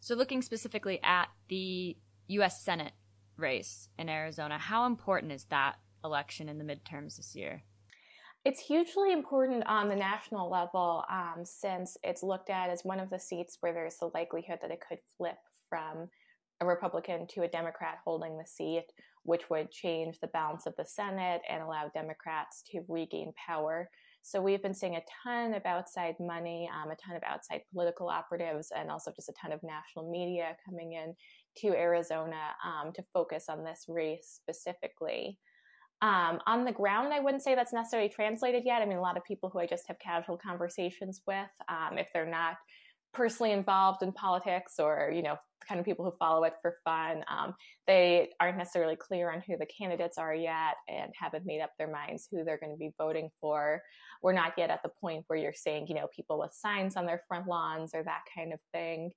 So, 0.00 0.14
looking 0.14 0.42
specifically 0.42 1.00
at 1.02 1.28
the 1.48 1.96
U.S. 2.28 2.62
Senate 2.62 2.92
race 3.36 3.88
in 3.98 4.08
Arizona, 4.08 4.58
how 4.58 4.86
important 4.86 5.32
is 5.32 5.44
that 5.46 5.76
election 6.04 6.48
in 6.48 6.58
the 6.58 6.64
midterms 6.64 7.16
this 7.16 7.34
year? 7.34 7.64
It's 8.46 8.60
hugely 8.60 9.12
important 9.12 9.66
on 9.66 9.88
the 9.88 9.96
national 9.96 10.48
level 10.48 11.02
um, 11.10 11.44
since 11.44 11.96
it's 12.04 12.22
looked 12.22 12.48
at 12.48 12.70
as 12.70 12.84
one 12.84 13.00
of 13.00 13.10
the 13.10 13.18
seats 13.18 13.56
where 13.58 13.72
there's 13.72 13.96
the 13.96 14.12
likelihood 14.14 14.60
that 14.62 14.70
it 14.70 14.78
could 14.88 15.00
flip 15.16 15.38
from 15.68 16.08
a 16.60 16.64
Republican 16.64 17.26
to 17.30 17.42
a 17.42 17.48
Democrat 17.48 17.98
holding 18.04 18.38
the 18.38 18.46
seat, 18.46 18.84
which 19.24 19.50
would 19.50 19.72
change 19.72 20.20
the 20.20 20.28
balance 20.28 20.64
of 20.64 20.74
the 20.78 20.84
Senate 20.84 21.40
and 21.50 21.60
allow 21.60 21.90
Democrats 21.92 22.62
to 22.70 22.84
regain 22.86 23.32
power. 23.48 23.90
So 24.22 24.40
we've 24.40 24.62
been 24.62 24.74
seeing 24.74 24.94
a 24.94 25.02
ton 25.24 25.52
of 25.52 25.66
outside 25.66 26.14
money, 26.20 26.70
um, 26.72 26.92
a 26.92 26.96
ton 27.04 27.16
of 27.16 27.24
outside 27.24 27.62
political 27.72 28.08
operatives, 28.08 28.70
and 28.76 28.92
also 28.92 29.10
just 29.10 29.28
a 29.28 29.34
ton 29.42 29.50
of 29.50 29.60
national 29.64 30.08
media 30.08 30.56
coming 30.64 30.92
in 30.92 31.16
to 31.62 31.76
Arizona 31.76 32.54
um, 32.64 32.92
to 32.92 33.02
focus 33.12 33.46
on 33.48 33.64
this 33.64 33.86
race 33.88 34.40
specifically. 34.40 35.36
Um, 36.02 36.40
on 36.46 36.64
the 36.64 36.72
ground, 36.72 37.12
I 37.12 37.20
wouldn't 37.20 37.42
say 37.42 37.54
that's 37.54 37.72
necessarily 37.72 38.08
translated 38.08 38.64
yet. 38.66 38.82
I 38.82 38.86
mean, 38.86 38.98
a 38.98 39.02
lot 39.02 39.16
of 39.16 39.24
people 39.24 39.48
who 39.48 39.58
I 39.58 39.66
just 39.66 39.88
have 39.88 39.98
casual 39.98 40.36
conversations 40.36 41.22
with, 41.26 41.48
um, 41.68 41.96
if 41.96 42.08
they're 42.12 42.26
not 42.26 42.56
personally 43.14 43.52
involved 43.52 44.02
in 44.02 44.12
politics 44.12 44.74
or, 44.78 45.10
you 45.14 45.22
know, 45.22 45.36
kind 45.66 45.80
of 45.80 45.86
people 45.86 46.04
who 46.04 46.12
follow 46.18 46.44
it 46.44 46.52
for 46.60 46.76
fun, 46.84 47.24
um, 47.28 47.54
they 47.86 48.28
aren't 48.40 48.58
necessarily 48.58 48.94
clear 48.94 49.32
on 49.32 49.42
who 49.46 49.56
the 49.56 49.66
candidates 49.66 50.18
are 50.18 50.34
yet 50.34 50.76
and 50.86 51.12
haven't 51.18 51.46
made 51.46 51.62
up 51.62 51.70
their 51.78 51.90
minds 51.90 52.28
who 52.30 52.44
they're 52.44 52.58
going 52.58 52.72
to 52.72 52.78
be 52.78 52.92
voting 52.98 53.30
for. 53.40 53.82
We're 54.22 54.34
not 54.34 54.52
yet 54.58 54.70
at 54.70 54.82
the 54.82 54.90
point 55.00 55.24
where 55.28 55.38
you're 55.38 55.54
saying, 55.54 55.86
you 55.88 55.94
know, 55.94 56.08
people 56.14 56.38
with 56.38 56.52
signs 56.52 56.94
on 56.94 57.06
their 57.06 57.22
front 57.26 57.46
lawns 57.48 57.92
or 57.94 58.02
that 58.04 58.22
kind 58.36 58.52
of 58.52 58.60
thing. 58.72 59.12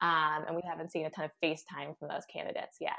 Um, 0.00 0.44
and 0.46 0.56
we 0.56 0.62
haven't 0.66 0.90
seen 0.90 1.04
a 1.04 1.10
ton 1.10 1.26
of 1.26 1.30
FaceTime 1.44 1.98
from 1.98 2.08
those 2.08 2.24
candidates 2.32 2.78
yet. 2.80 2.98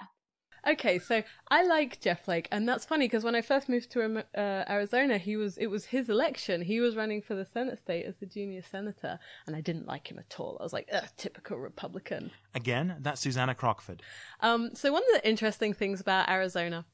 Okay, 0.65 0.97
so 0.97 1.23
I 1.49 1.63
like 1.63 1.99
Jeff 1.99 2.23
Flake, 2.23 2.47
and 2.51 2.67
that's 2.67 2.85
funny 2.85 3.05
because 3.05 3.23
when 3.23 3.35
I 3.35 3.41
first 3.41 3.67
moved 3.67 3.91
to 3.91 4.23
uh, 4.35 4.63
Arizona, 4.69 5.17
he 5.17 5.35
was 5.35 5.57
it 5.57 5.67
was 5.67 5.85
his 5.85 6.09
election. 6.09 6.61
He 6.61 6.79
was 6.79 6.95
running 6.95 7.21
for 7.21 7.35
the 7.35 7.45
Senate 7.45 7.79
state 7.79 8.05
as 8.05 8.15
the 8.15 8.25
junior 8.25 8.61
senator, 8.61 9.19
and 9.45 9.55
I 9.55 9.61
didn't 9.61 9.87
like 9.87 10.09
him 10.09 10.19
at 10.19 10.39
all. 10.39 10.57
I 10.59 10.63
was 10.63 10.71
like, 10.71 10.89
typical 11.17 11.57
Republican. 11.57 12.31
Again, 12.55 12.95
that's 13.01 13.21
Susannah 13.21 13.55
Crockford. 13.55 14.01
Um, 14.39 14.71
so 14.73 14.91
one 14.93 15.03
of 15.03 15.21
the 15.21 15.27
interesting 15.27 15.73
things 15.73 15.99
about 15.99 16.29
Arizona 16.29 16.85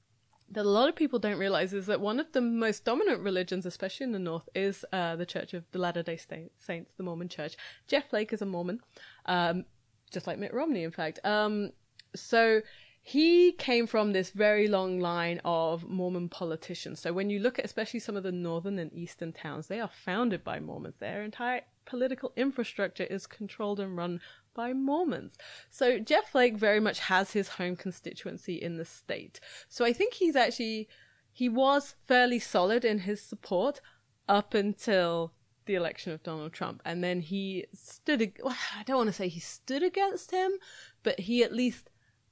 that 0.51 0.65
a 0.65 0.69
lot 0.69 0.89
of 0.89 0.95
people 0.95 1.19
don't 1.19 1.37
realize 1.37 1.73
is 1.73 1.85
that 1.85 2.01
one 2.01 2.19
of 2.19 2.31
the 2.31 2.41
most 2.41 2.83
dominant 2.83 3.21
religions, 3.21 3.65
especially 3.65 4.05
in 4.05 4.11
the 4.11 4.19
north, 4.19 4.49
is 4.55 4.83
uh, 4.91 5.15
the 5.15 5.25
Church 5.25 5.53
of 5.53 5.63
the 5.71 5.79
Latter 5.79 6.01
Day 6.01 6.17
Saints, 6.57 6.93
the 6.97 7.03
Mormon 7.03 7.29
Church. 7.29 7.55
Jeff 7.87 8.09
Flake 8.09 8.33
is 8.33 8.41
a 8.41 8.45
Mormon, 8.45 8.79
um, 9.27 9.65
just 10.11 10.25
like 10.25 10.39
Mitt 10.39 10.53
Romney, 10.53 10.83
in 10.83 10.91
fact. 10.91 11.19
Um, 11.23 11.71
so 12.15 12.61
he 13.01 13.53
came 13.53 13.87
from 13.87 14.11
this 14.11 14.31
very 14.31 14.67
long 14.67 14.99
line 14.99 15.41
of 15.43 15.87
Mormon 15.87 16.29
politicians. 16.29 16.99
So 16.99 17.13
when 17.13 17.29
you 17.29 17.39
look 17.39 17.57
at 17.57 17.65
especially 17.65 17.99
some 17.99 18.15
of 18.15 18.23
the 18.23 18.31
northern 18.31 18.77
and 18.77 18.93
eastern 18.93 19.33
towns, 19.33 19.67
they 19.67 19.79
are 19.79 19.89
founded 19.89 20.43
by 20.43 20.59
Mormons. 20.59 20.95
Their 20.99 21.23
entire 21.23 21.61
political 21.85 22.33
infrastructure 22.35 23.05
is 23.05 23.25
controlled 23.25 23.79
and 23.79 23.97
run 23.97 24.21
by 24.53 24.73
Mormons. 24.73 25.37
So 25.69 25.99
Jeff 25.99 26.29
Flake 26.29 26.57
very 26.57 26.79
much 26.79 26.99
has 26.99 27.31
his 27.31 27.49
home 27.49 27.75
constituency 27.75 28.55
in 28.55 28.77
the 28.77 28.85
state. 28.85 29.39
So 29.69 29.85
I 29.85 29.93
think 29.93 30.13
he's 30.13 30.35
actually 30.35 30.87
he 31.31 31.47
was 31.47 31.95
fairly 32.05 32.39
solid 32.39 32.83
in 32.83 32.99
his 32.99 33.21
support 33.21 33.81
up 34.27 34.53
until 34.53 35.33
the 35.65 35.75
election 35.75 36.11
of 36.11 36.23
Donald 36.23 36.51
Trump. 36.51 36.81
And 36.83 37.03
then 37.03 37.21
he 37.21 37.65
stood, 37.73 38.33
well, 38.43 38.57
I 38.77 38.83
don't 38.83 38.97
want 38.97 39.07
to 39.07 39.13
say 39.13 39.27
he 39.27 39.39
stood 39.39 39.83
against 39.83 40.31
him, 40.31 40.51
but 41.03 41.21
he 41.21 41.43
at 41.43 41.53
least 41.53 41.89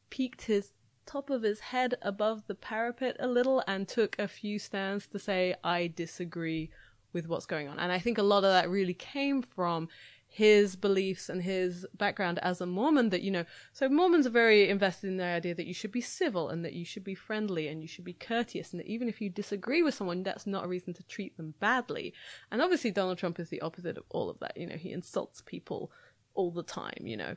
peeked 0.10 0.44
his 0.44 0.72
top 1.06 1.30
of 1.30 1.42
his 1.42 1.60
head 1.60 1.96
above 2.02 2.46
the 2.48 2.56
parapet 2.56 3.16
a 3.20 3.28
little 3.28 3.64
and 3.68 3.88
took 3.88 4.18
a 4.20 4.28
few 4.28 4.60
stands 4.60 5.08
to 5.08 5.18
say, 5.18 5.56
I 5.64 5.88
disagree 5.88 6.70
with 7.14 7.28
what's 7.28 7.46
going 7.46 7.68
on. 7.68 7.80
And 7.80 7.92
I 7.92 8.00
think 8.00 8.18
a 8.18 8.24
lot 8.24 8.44
of 8.44 8.52
that 8.52 8.70
really 8.70 8.94
came 8.94 9.42
from 9.42 9.88
his 10.30 10.76
beliefs 10.76 11.30
and 11.30 11.42
his 11.42 11.86
background 11.98 12.38
as 12.40 12.60
a 12.60 12.66
Mormon 12.66 13.10
that, 13.10 13.22
you 13.22 13.32
know, 13.32 13.46
so 13.72 13.88
Mormons 13.88 14.28
are 14.28 14.32
very 14.32 14.70
invested 14.70 15.08
in 15.08 15.18
the 15.18 15.24
idea 15.24 15.56
that 15.56 15.66
you 15.66 15.74
should 15.74 15.92
be 15.92 16.02
civil 16.02 16.50
and 16.50 16.66
that 16.66 16.74
you 16.74 16.84
should 16.84 17.04
be 17.04 17.16
friendly 17.16 17.70
and 17.70 17.82
you 17.82 17.88
should 17.88 18.04
be 18.04 18.14
courteous 18.14 18.72
and 18.72 18.80
that 18.82 18.88
even 18.88 19.08
if 19.08 19.22
you 19.22 19.30
disagree 19.30 19.82
with 19.82 19.96
someone, 19.96 20.24
that's 20.24 20.46
not 20.46 20.66
a 20.66 20.68
reason 20.68 20.94
to 20.94 21.04
treat 21.04 21.38
them 21.38 21.54
badly. 21.60 22.14
And 22.52 22.62
obviously 22.62 22.92
Donald 22.92 23.18
Trump 23.18 23.40
is 23.40 23.50
the 23.50 23.62
opposite 23.62 23.98
of 23.98 24.04
all 24.10 24.30
of 24.30 24.40
that. 24.40 24.58
You 24.58 24.68
know, 24.68 24.76
he 24.76 24.92
insults 24.92 25.42
people 25.42 25.92
all 26.34 26.52
the 26.52 26.64
time, 26.64 27.02
you 27.04 27.16
know. 27.16 27.36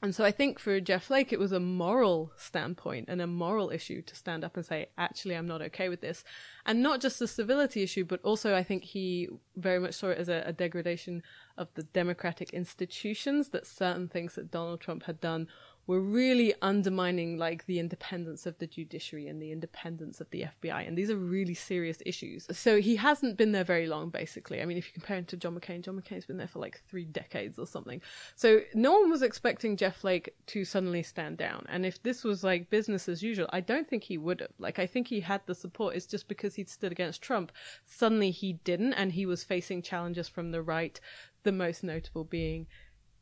And 0.00 0.14
so 0.14 0.24
I 0.24 0.30
think 0.30 0.60
for 0.60 0.78
Jeff 0.80 1.04
Flake, 1.04 1.32
it 1.32 1.40
was 1.40 1.50
a 1.50 1.58
moral 1.58 2.32
standpoint 2.36 3.06
and 3.08 3.20
a 3.20 3.26
moral 3.26 3.70
issue 3.70 4.00
to 4.02 4.14
stand 4.14 4.44
up 4.44 4.56
and 4.56 4.64
say, 4.64 4.90
actually, 4.96 5.34
I'm 5.34 5.48
not 5.48 5.60
okay 5.62 5.88
with 5.88 6.00
this. 6.00 6.22
And 6.64 6.82
not 6.82 7.00
just 7.00 7.20
a 7.20 7.26
civility 7.26 7.82
issue, 7.82 8.04
but 8.04 8.20
also 8.22 8.54
I 8.54 8.62
think 8.62 8.84
he 8.84 9.28
very 9.56 9.80
much 9.80 9.94
saw 9.94 10.10
it 10.10 10.18
as 10.18 10.28
a, 10.28 10.44
a 10.46 10.52
degradation 10.52 11.24
of 11.56 11.68
the 11.74 11.82
democratic 11.82 12.50
institutions 12.50 13.48
that 13.48 13.66
certain 13.66 14.06
things 14.06 14.36
that 14.36 14.52
Donald 14.52 14.80
Trump 14.80 15.02
had 15.02 15.20
done 15.20 15.48
were 15.88 16.00
really 16.00 16.54
undermining 16.60 17.38
like 17.38 17.64
the 17.64 17.78
independence 17.78 18.44
of 18.44 18.56
the 18.58 18.66
judiciary 18.66 19.26
and 19.26 19.40
the 19.40 19.50
independence 19.50 20.20
of 20.20 20.28
the 20.30 20.44
FBI. 20.62 20.86
And 20.86 20.96
these 20.96 21.10
are 21.10 21.16
really 21.16 21.54
serious 21.54 22.02
issues. 22.04 22.46
So 22.52 22.78
he 22.78 22.94
hasn't 22.94 23.38
been 23.38 23.52
there 23.52 23.64
very 23.64 23.86
long, 23.86 24.10
basically. 24.10 24.60
I 24.60 24.66
mean, 24.66 24.76
if 24.76 24.86
you 24.86 24.92
compare 24.92 25.16
him 25.16 25.24
to 25.24 25.36
John 25.38 25.58
McCain, 25.58 25.80
John 25.80 25.98
McCain's 25.98 26.26
been 26.26 26.36
there 26.36 26.46
for 26.46 26.58
like 26.58 26.82
three 26.86 27.06
decades 27.06 27.58
or 27.58 27.66
something. 27.66 28.02
So 28.36 28.60
no 28.74 29.00
one 29.00 29.10
was 29.10 29.22
expecting 29.22 29.78
Jeff 29.78 29.96
Flake 29.96 30.34
to 30.48 30.62
suddenly 30.62 31.02
stand 31.02 31.38
down. 31.38 31.64
And 31.70 31.86
if 31.86 32.02
this 32.02 32.22
was 32.22 32.44
like 32.44 32.68
business 32.68 33.08
as 33.08 33.22
usual, 33.22 33.48
I 33.54 33.60
don't 33.60 33.88
think 33.88 34.02
he 34.04 34.18
would 34.18 34.40
have. 34.40 34.50
Like, 34.58 34.78
I 34.78 34.86
think 34.86 35.08
he 35.08 35.20
had 35.20 35.40
the 35.46 35.54
support. 35.54 35.96
It's 35.96 36.04
just 36.04 36.28
because 36.28 36.54
he'd 36.54 36.68
stood 36.68 36.92
against 36.92 37.22
Trump. 37.22 37.50
Suddenly 37.86 38.30
he 38.30 38.52
didn't, 38.52 38.92
and 38.92 39.10
he 39.10 39.24
was 39.24 39.42
facing 39.42 39.80
challenges 39.80 40.28
from 40.28 40.50
the 40.50 40.60
right, 40.60 41.00
the 41.44 41.52
most 41.52 41.82
notable 41.82 42.24
being 42.24 42.66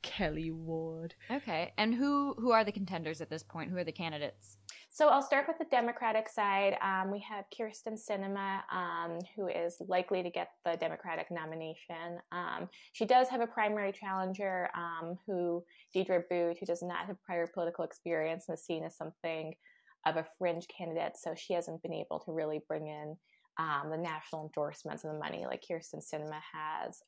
Kelli 0.06 0.52
Ward. 0.52 1.14
Okay. 1.30 1.72
And 1.76 1.94
who 1.94 2.34
who 2.38 2.52
are 2.52 2.64
the 2.64 2.72
contenders 2.72 3.20
at 3.20 3.30
this 3.30 3.42
point? 3.42 3.70
Who 3.70 3.76
are 3.76 3.84
the 3.84 3.92
candidates? 3.92 4.56
So 4.88 5.08
I'll 5.08 5.20
start 5.20 5.46
with 5.46 5.58
the 5.58 5.66
Democratic 5.66 6.26
side. 6.26 6.78
Um, 6.80 7.12
we 7.12 7.18
have 7.20 7.44
Kyrsten 7.54 7.98
Sinema, 7.98 8.60
um, 8.72 9.18
who 9.36 9.46
is 9.46 9.76
likely 9.88 10.22
to 10.22 10.30
get 10.30 10.48
the 10.64 10.76
Democratic 10.78 11.26
nomination. 11.30 12.18
Um, 12.32 12.70
she 12.92 13.04
does 13.04 13.28
have 13.28 13.42
a 13.42 13.46
primary 13.46 13.92
challenger, 13.92 14.70
um, 14.74 15.18
who 15.26 15.62
Deedra 15.94 16.22
Abboud, 16.22 16.56
who 16.58 16.64
does 16.64 16.82
not 16.82 17.06
have 17.06 17.22
prior 17.22 17.46
political 17.46 17.84
experience 17.84 18.46
and 18.48 18.56
is 18.56 18.64
seen 18.64 18.84
as 18.84 18.96
something 18.96 19.54
of 20.06 20.16
a 20.16 20.24
fringe 20.38 20.66
candidate. 20.68 21.16
So 21.16 21.34
she 21.36 21.52
hasn't 21.52 21.82
been 21.82 21.92
able 21.92 22.20
to 22.20 22.32
really 22.32 22.60
bring 22.66 22.86
in 22.86 23.16
um, 23.58 23.90
the 23.90 23.98
national 23.98 24.44
endorsements 24.44 25.04
and 25.04 25.14
the 25.14 25.18
money 25.18 25.44
like 25.44 25.62
Kyrsten 25.62 26.02
Sinema 26.02 26.40
has. 26.54 27.02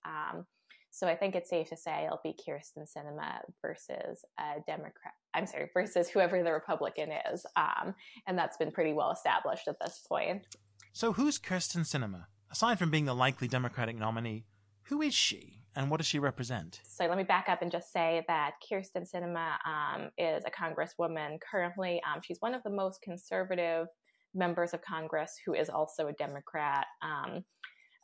So 0.99 1.07
I 1.07 1.15
think 1.15 1.37
it's 1.37 1.49
safe 1.49 1.69
to 1.69 1.77
say 1.77 2.07
it'll 2.07 2.19
be 2.25 2.35
Kyrsten 2.35 2.85
Sinema 2.85 3.39
versus 3.63 4.25
a 4.37 4.61
Democrat. 4.67 5.15
I'm 5.33 5.47
sorry, 5.47 5.71
versus 5.73 6.09
whoever 6.09 6.43
the 6.43 6.53
Republican 6.53 7.11
is, 7.33 7.47
um, 7.55 7.95
and 8.27 8.37
that's 8.37 8.57
been 8.57 8.73
pretty 8.73 8.93
well 8.93 9.13
established 9.13 9.69
at 9.69 9.77
this 9.81 10.05
point. 10.09 10.57
So 10.93 11.13
who's 11.13 11.39
Kyrsten 11.39 11.83
Sinema? 11.83 12.25
Aside 12.51 12.81
from 12.81 12.91
being 12.91 13.05
the 13.05 13.15
likely 13.15 13.47
Democratic 13.47 13.97
nominee, 13.97 14.47
who 14.87 15.01
is 15.01 15.15
she, 15.15 15.63
and 15.77 15.89
what 15.89 15.99
does 15.99 16.07
she 16.09 16.19
represent? 16.19 16.81
So 16.83 17.07
let 17.07 17.17
me 17.17 17.23
back 17.23 17.49
up 17.49 17.63
and 17.63 17.71
just 17.71 17.93
say 17.93 18.25
that 18.27 18.55
Kyrsten 18.69 19.09
Sinema 19.09 19.53
um, 19.65 20.11
is 20.19 20.43
a 20.47 20.51
congresswoman 20.51 21.39
currently. 21.41 22.03
Um, 22.13 22.23
she's 22.25 22.41
one 22.41 22.55
of 22.55 22.65
the 22.65 22.71
most 22.71 23.03
conservative 23.03 23.87
members 24.35 24.75
of 24.75 24.83
Congress 24.83 25.37
who 25.47 25.55
is 25.55 25.69
also 25.69 26.09
a 26.09 26.13
Democrat. 26.13 26.87
Um, 27.03 27.45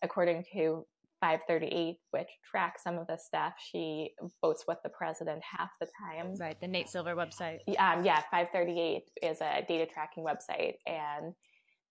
according 0.04 0.44
to 0.52 0.87
538, 1.24 1.96
which 2.10 2.28
tracks 2.50 2.82
some 2.82 2.98
of 2.98 3.06
the 3.06 3.16
stuff. 3.16 3.54
She 3.58 4.10
votes 4.42 4.64
with 4.68 4.76
the 4.82 4.90
president 4.90 5.40
half 5.42 5.70
the 5.80 5.87
time. 5.98 6.34
Right, 6.38 6.60
the 6.60 6.68
Nate 6.68 6.90
Silver 6.90 7.16
website. 7.16 7.60
Um, 7.78 8.04
yeah, 8.04 8.20
538 8.30 9.04
is 9.22 9.40
a 9.40 9.64
data 9.66 9.87
tracking 9.90 10.22
website, 10.22 10.74
and 10.87 11.32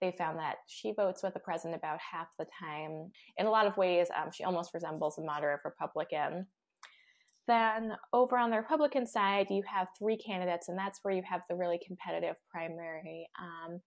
they 0.01 0.13
found 0.15 0.37
that 0.37 0.57
she 0.67 0.93
votes 0.93 1.23
with 1.23 1.33
the 1.33 1.39
president 1.39 1.79
about 1.79 1.97
half 1.99 2.27
the 2.37 2.45
time. 2.61 3.09
In 3.37 3.47
a 3.47 3.49
lot 3.49 3.65
of 3.65 3.75
ways, 3.75 4.07
um, 4.15 4.29
she 4.31 4.43
almost 4.43 4.71
resembles 4.71 5.17
a 5.17 5.23
moderate 5.23 5.61
Republican. 5.65 6.45
Then 7.47 7.93
over 8.13 8.37
on 8.37 8.51
the 8.51 8.57
Republican 8.57 9.07
side, 9.07 9.47
you 9.49 9.63
have 9.65 9.87
three 9.97 10.15
candidates, 10.15 10.69
and 10.69 10.77
that's 10.77 10.99
where 11.01 11.13
you 11.15 11.23
have 11.27 11.41
the 11.49 11.55
really 11.55 11.79
competitive 11.83 12.35
primary. 12.51 13.27
Um, 13.41 13.81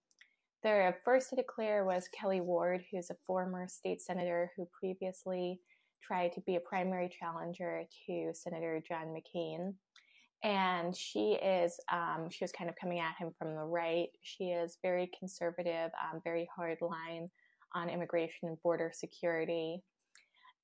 the 0.66 0.94
first 1.04 1.30
to 1.30 1.36
declare 1.36 1.84
was 1.84 2.08
Kelli 2.08 2.42
Ward, 2.42 2.82
who's 2.90 3.10
a 3.10 3.16
former 3.24 3.68
state 3.68 4.02
senator 4.02 4.50
who 4.56 4.66
previously 4.78 5.60
tried 6.02 6.32
to 6.32 6.40
be 6.40 6.56
a 6.56 6.60
primary 6.60 7.08
challenger 7.08 7.84
to 8.06 8.32
Senator 8.34 8.82
John 8.86 9.14
McCain. 9.14 9.74
And 10.42 10.96
she 10.96 11.34
is, 11.34 11.78
um, 11.92 12.28
she 12.30 12.42
was 12.42 12.50
kind 12.50 12.68
of 12.68 12.74
coming 12.80 12.98
at 12.98 13.14
him 13.16 13.30
from 13.38 13.54
the 13.54 13.62
right. 13.62 14.08
She 14.22 14.46
is 14.46 14.78
very 14.82 15.08
conservative, 15.16 15.92
um, 16.02 16.20
very 16.24 16.48
hard 16.54 16.78
line 16.80 17.30
on 17.76 17.88
immigration 17.88 18.48
and 18.48 18.60
border 18.60 18.90
security, 18.92 19.84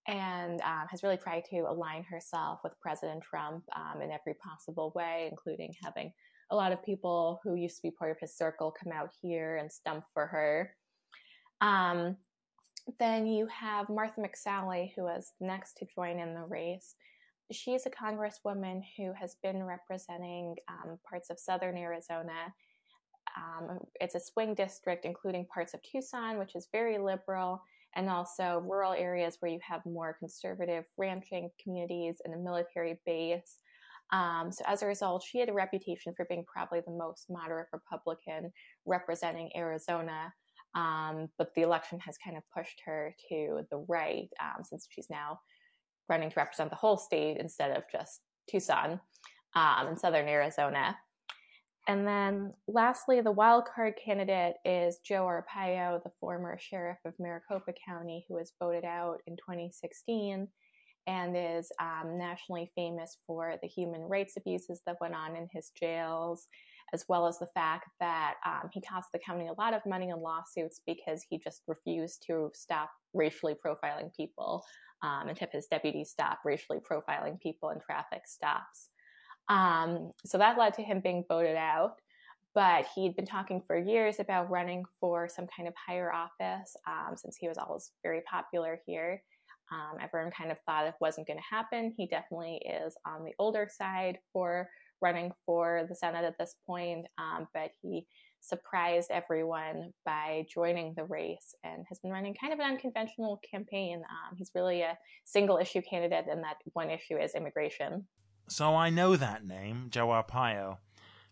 and 0.08 0.60
um, 0.62 0.86
has 0.90 1.04
really 1.04 1.16
tried 1.16 1.44
to 1.50 1.60
align 1.60 2.02
herself 2.02 2.58
with 2.64 2.72
President 2.80 3.22
Trump 3.22 3.62
um, 3.76 4.02
in 4.02 4.10
every 4.10 4.34
possible 4.34 4.92
way, 4.96 5.28
including 5.30 5.72
having 5.84 6.12
a 6.52 6.56
lot 6.56 6.70
of 6.70 6.84
people 6.84 7.40
who 7.42 7.54
used 7.54 7.76
to 7.76 7.82
be 7.82 7.90
part 7.90 8.10
of 8.10 8.20
his 8.20 8.36
circle 8.36 8.70
come 8.70 8.92
out 8.92 9.10
here 9.22 9.56
and 9.56 9.72
stump 9.72 10.04
for 10.12 10.26
her. 10.26 10.76
Um, 11.62 12.16
then 13.00 13.26
you 13.26 13.46
have 13.46 13.88
Martha 13.88 14.20
McSally, 14.20 14.92
who 14.94 15.02
was 15.02 15.32
next 15.40 15.78
to 15.78 15.86
join 15.94 16.18
in 16.18 16.34
the 16.34 16.42
race. 16.42 16.94
She's 17.50 17.86
a 17.86 17.90
congresswoman 17.90 18.82
who 18.96 19.12
has 19.14 19.36
been 19.42 19.62
representing 19.62 20.56
um, 20.68 20.98
parts 21.08 21.30
of 21.30 21.38
southern 21.38 21.78
Arizona. 21.78 22.52
Um, 23.36 23.78
it's 24.00 24.14
a 24.14 24.20
swing 24.20 24.54
district, 24.54 25.06
including 25.06 25.46
parts 25.46 25.72
of 25.72 25.80
Tucson, 25.82 26.38
which 26.38 26.54
is 26.54 26.68
very 26.70 26.98
liberal, 26.98 27.62
and 27.94 28.10
also 28.10 28.62
rural 28.66 28.92
areas 28.92 29.36
where 29.40 29.50
you 29.50 29.60
have 29.66 29.84
more 29.86 30.16
conservative 30.18 30.84
ranching 30.98 31.50
communities 31.62 32.20
and 32.24 32.34
a 32.34 32.38
military 32.38 33.00
base. 33.06 33.58
Um, 34.12 34.52
so 34.52 34.62
as 34.66 34.82
a 34.82 34.86
result, 34.86 35.24
she 35.26 35.38
had 35.38 35.48
a 35.48 35.54
reputation 35.54 36.12
for 36.14 36.26
being 36.28 36.44
probably 36.44 36.80
the 36.80 36.92
most 36.92 37.26
moderate 37.30 37.68
Republican 37.72 38.52
representing 38.86 39.50
Arizona. 39.56 40.32
Um, 40.74 41.28
but 41.38 41.54
the 41.54 41.62
election 41.62 41.98
has 42.00 42.16
kind 42.22 42.36
of 42.36 42.42
pushed 42.54 42.80
her 42.84 43.14
to 43.28 43.62
the 43.70 43.84
right 43.88 44.28
um, 44.40 44.64
since 44.64 44.86
she's 44.90 45.10
now 45.10 45.40
running 46.08 46.30
to 46.30 46.34
represent 46.36 46.70
the 46.70 46.76
whole 46.76 46.96
state 46.96 47.38
instead 47.38 47.76
of 47.76 47.84
just 47.90 48.20
Tucson 48.48 49.00
um, 49.54 49.88
in 49.88 49.96
southern 49.96 50.28
Arizona. 50.28 50.96
And 51.88 52.06
then 52.06 52.52
lastly, 52.68 53.20
the 53.20 53.32
wild 53.32 53.64
card 53.64 53.94
candidate 54.02 54.54
is 54.64 54.98
Joe 55.04 55.24
Arpaio, 55.24 56.02
the 56.02 56.12
former 56.20 56.56
sheriff 56.60 56.98
of 57.04 57.14
Maricopa 57.18 57.72
County, 57.84 58.24
who 58.28 58.34
was 58.34 58.52
voted 58.60 58.84
out 58.84 59.20
in 59.26 59.36
2016 59.36 60.46
and 61.06 61.36
is 61.36 61.70
um, 61.80 62.16
nationally 62.18 62.70
famous 62.74 63.16
for 63.26 63.54
the 63.62 63.68
human 63.68 64.02
rights 64.02 64.34
abuses 64.36 64.80
that 64.86 65.00
went 65.00 65.14
on 65.14 65.36
in 65.36 65.48
his 65.52 65.70
jails, 65.78 66.46
as 66.92 67.04
well 67.08 67.26
as 67.26 67.38
the 67.38 67.48
fact 67.54 67.88
that 68.00 68.34
um, 68.46 68.68
he 68.72 68.80
cost 68.80 69.08
the 69.12 69.18
county 69.18 69.48
a 69.48 69.60
lot 69.60 69.74
of 69.74 69.84
money 69.86 70.10
in 70.10 70.20
lawsuits 70.20 70.80
because 70.86 71.24
he 71.28 71.38
just 71.38 71.62
refused 71.66 72.24
to 72.26 72.50
stop 72.54 72.90
racially 73.14 73.54
profiling 73.54 74.14
people 74.14 74.64
um, 75.02 75.28
and 75.28 75.38
have 75.38 75.50
his 75.50 75.66
deputies 75.66 76.10
stop 76.10 76.38
racially 76.44 76.78
profiling 76.78 77.40
people 77.40 77.70
in 77.70 77.80
traffic 77.80 78.22
stops. 78.26 78.88
Um, 79.48 80.12
so 80.24 80.38
that 80.38 80.58
led 80.58 80.74
to 80.74 80.82
him 80.82 81.00
being 81.00 81.24
voted 81.28 81.56
out. 81.56 81.96
But 82.54 82.86
he'd 82.94 83.16
been 83.16 83.26
talking 83.26 83.62
for 83.66 83.78
years 83.78 84.20
about 84.20 84.50
running 84.50 84.84
for 85.00 85.26
some 85.26 85.46
kind 85.56 85.66
of 85.66 85.74
higher 85.74 86.12
office 86.12 86.76
um, 86.86 87.16
since 87.16 87.36
he 87.36 87.48
was 87.48 87.56
always 87.56 87.92
very 88.02 88.20
popular 88.30 88.78
here. 88.86 89.22
Um, 89.72 89.98
everyone 90.02 90.30
kind 90.36 90.50
of 90.50 90.58
thought 90.66 90.86
it 90.86 90.94
wasn't 91.00 91.26
going 91.26 91.38
to 91.38 91.54
happen. 91.54 91.94
He 91.96 92.06
definitely 92.06 92.60
is 92.84 92.94
on 93.06 93.24
the 93.24 93.32
older 93.38 93.68
side 93.70 94.18
for 94.32 94.68
running 95.00 95.32
for 95.46 95.86
the 95.88 95.94
Senate 95.94 96.24
at 96.24 96.38
this 96.38 96.54
point, 96.66 97.06
um, 97.18 97.48
but 97.54 97.70
he 97.80 98.06
surprised 98.40 99.10
everyone 99.10 99.92
by 100.04 100.44
joining 100.52 100.94
the 100.96 101.04
race 101.04 101.54
and 101.64 101.84
has 101.88 101.98
been 102.00 102.10
running 102.10 102.34
kind 102.34 102.52
of 102.52 102.58
an 102.58 102.66
unconventional 102.66 103.40
campaign. 103.48 103.98
Um, 103.98 104.36
he's 104.36 104.50
really 104.54 104.82
a 104.82 104.98
single 105.24 105.58
issue 105.58 105.80
candidate, 105.80 106.26
and 106.30 106.42
that 106.44 106.56
one 106.72 106.90
issue 106.90 107.16
is 107.16 107.34
immigration. 107.34 108.06
So 108.48 108.74
I 108.74 108.90
know 108.90 109.16
that 109.16 109.46
name, 109.46 109.86
Joe 109.90 110.08
Arpaio. 110.08 110.78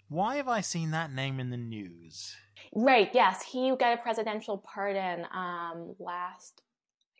Why 0.09 0.37
have 0.37 0.49
I 0.49 0.61
seen 0.61 0.91
that 0.93 1.13
name 1.13 1.39
in 1.39 1.51
the 1.51 1.57
news? 1.57 2.37
Right. 2.75 3.11
Yes, 3.13 3.43
he 3.43 3.75
got 3.77 3.99
a 3.99 4.03
presidential 4.03 4.59
pardon 4.59 5.27
um, 5.33 5.95
last. 5.99 6.63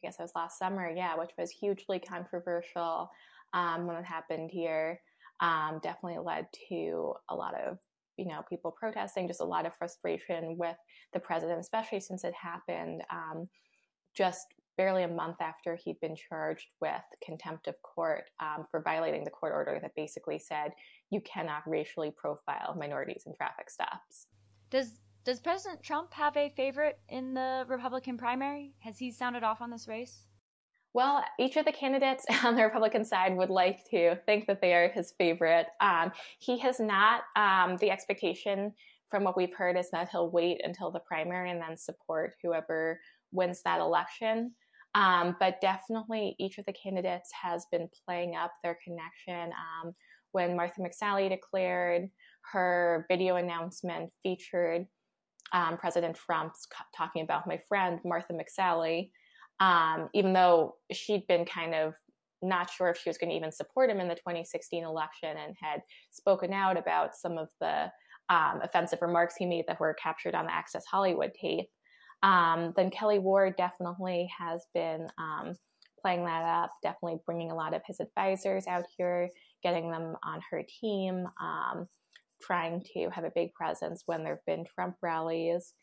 I 0.03 0.07
guess 0.07 0.19
it 0.19 0.23
was 0.23 0.33
last 0.35 0.59
summer. 0.59 0.91
Yeah, 0.95 1.17
which 1.17 1.31
was 1.39 1.51
hugely 1.51 1.99
controversial 1.99 3.11
um, 3.53 3.87
when 3.87 3.97
it 3.97 4.05
happened 4.05 4.51
here. 4.51 5.01
Um, 5.41 5.81
definitely 5.83 6.19
led 6.19 6.47
to 6.69 7.15
a 7.31 7.35
lot 7.35 7.55
of 7.55 7.79
you 8.17 8.27
know 8.27 8.43
people 8.49 8.71
protesting, 8.71 9.27
just 9.29 9.41
a 9.41 9.45
lot 9.45 9.67
of 9.67 9.75
frustration 9.77 10.57
with 10.59 10.77
the 11.13 11.21
president, 11.21 11.61
especially 11.61 12.01
since 12.01 12.25
it 12.25 12.35
happened 12.35 13.03
um, 13.11 13.49
just 14.15 14.47
barely 14.77 15.03
a 15.03 15.09
month 15.09 15.37
after 15.41 15.77
he'd 15.77 16.01
been 16.01 16.17
charged 16.17 16.69
with 16.81 17.03
contempt 17.23 17.67
of 17.67 17.75
court 17.83 18.25
um, 18.41 18.65
for 18.71 18.81
violating 18.81 19.25
the 19.25 19.31
court 19.31 19.53
order 19.53 19.79
that 19.83 19.95
basically 19.95 20.39
said 20.39 20.73
you 21.11 21.21
cannot 21.21 21.63
racially 21.67 22.11
profile 22.17 22.75
minorities 22.79 23.25
in 23.27 23.35
traffic 23.35 23.69
stops. 23.69 24.27
Does 24.71 25.01
does 25.25 25.41
President 25.41 25.83
Trump 25.83 26.13
have 26.15 26.37
a 26.37 26.53
favorite 26.57 26.99
in 27.09 27.35
the 27.35 27.65
Republican 27.69 28.17
primary? 28.17 28.75
Has 28.81 28.99
he 28.99 29.11
sounded 29.11 29.43
off 29.43 29.61
on 29.61 29.71
this 29.71 29.87
race? 29.87 30.27
Well, 30.93 31.23
each 31.39 31.57
of 31.57 31.67
the 31.67 31.73
candidates 31.73 32.25
on 32.45 32.57
the 32.57 32.65
Republican 32.65 33.05
side 33.05 33.37
would 33.37 33.51
like 33.51 33.85
to 33.91 34.17
think 34.27 34.47
that 34.47 34.61
they 34.61 34.75
are 34.75 34.89
his 34.89 35.13
favorite. 35.19 35.67
Um, 35.81 36.13
he 36.39 36.59
has 36.59 36.81
not. 36.81 37.23
Um, 37.37 37.77
the 37.81 37.91
expectation 37.91 38.73
from 39.11 39.25
what 39.25 39.37
we've 39.37 39.55
heard 39.55 39.77
is 39.77 39.91
that 39.91 40.09
he'll 40.11 40.31
wait 40.31 40.61
until 40.65 40.91
the 40.91 41.01
primary 41.01 41.51
and 41.51 41.61
then 41.61 41.77
support 41.77 42.35
whoever 42.43 43.01
wins 43.33 43.63
that 43.65 43.81
election. 43.81 44.53
Um, 44.95 45.37
but 45.39 45.61
definitely, 45.61 46.35
each 46.39 46.59
of 46.59 46.65
the 46.67 46.73
candidates 46.73 47.31
has 47.41 47.67
been 47.71 47.89
playing 48.07 48.35
up 48.35 48.53
their 48.63 48.79
connection. 48.83 49.53
Um, 49.53 49.93
when 50.33 50.57
Martha 50.57 50.81
McSally 50.81 51.29
declared, 51.29 52.09
her 52.53 53.07
video 53.09 53.37
announcement 53.37 54.11
featured 54.23 54.87
um, 55.53 55.77
President 55.77 56.17
Trump's 56.17 56.67
talking 56.97 57.23
about 57.23 57.47
my 57.47 57.61
friend 57.69 58.01
Martha 58.05 58.33
McSally, 58.33 59.11
um, 59.61 60.09
even 60.15 60.33
though 60.33 60.77
she'd 60.93 61.27
been 61.27 61.45
kind 61.45 61.75
of 61.75 61.95
not 62.43 62.71
sure 62.71 62.89
if 62.89 62.99
she 62.99 63.11
was 63.11 63.19
going 63.19 63.31
to 63.31 63.37
even 63.37 63.53
support 63.53 63.91
him 63.91 64.01
in 64.01 64.09
the 64.09 64.15
2016 64.15 64.85
election 64.85 65.37
and 65.37 65.55
had 65.61 65.83
spoken 66.11 66.53
out 66.53 66.79
about 66.79 67.15
some 67.15 67.37
of 67.37 67.49
the 67.61 67.91
um, 68.31 68.61
offensive 68.63 69.03
remarks 69.03 69.35
he 69.37 69.45
made 69.45 69.67
that 69.69 69.81
were 69.81 69.95
captured 69.95 70.35
on 70.35 70.47
the 70.47 70.55
Access 70.55 70.85
Hollywood 70.87 71.33
tape 71.35 71.69
um, 72.23 72.73
then 72.77 72.91
Kelli 72.91 73.21
Ward 73.21 73.57
definitely 73.57 74.31
has 74.39 74.67
been 74.75 75.07
um, 75.19 75.55
playing 76.01 76.25
that 76.25 76.45
up, 76.45 76.71
definitely 76.83 77.19
bringing 77.25 77.51
a 77.51 77.55
lot 77.55 77.75
of 77.75 77.83
his 77.87 78.01
advisors 78.01 78.67
out 78.67 78.85
here, 78.97 79.31
getting 79.63 79.91
them 79.91 80.17
on 80.23 80.41
her 80.51 80.63
team, 80.81 81.27
um, 81.41 81.89
trying 82.41 82.83
to 82.95 83.09
have 83.11 83.25
a 83.25 83.33
big 83.35 83.53
presence 83.55 84.03
when 84.07 84.25
there 84.25 84.35
have 84.35 84.47
been 84.47 84.65
Trump 84.65 84.97
rallies. 85.03 85.75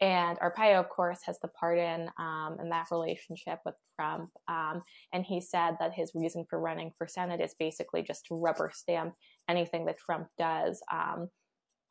And 0.00 0.38
Arpaio, 0.40 0.78
of 0.78 0.90
course, 0.90 1.20
has 1.24 1.38
the 1.40 1.48
pardon 1.48 2.10
um, 2.18 2.58
in 2.60 2.68
that 2.68 2.88
relationship 2.90 3.60
with 3.64 3.74
Trump. 3.98 4.30
Um, 4.46 4.82
and 5.12 5.24
he 5.24 5.40
said 5.40 5.76
that 5.80 5.94
his 5.94 6.12
reason 6.14 6.44
for 6.50 6.60
running 6.60 6.90
for 6.98 7.06
Senate 7.06 7.40
is 7.40 7.54
basically 7.58 8.02
just 8.02 8.26
to 8.26 8.34
rubber 8.34 8.70
stamp 8.74 9.14
anything 9.48 9.86
that 9.86 9.98
Trump 9.98 10.28
does 10.36 10.82
um, 10.92 11.28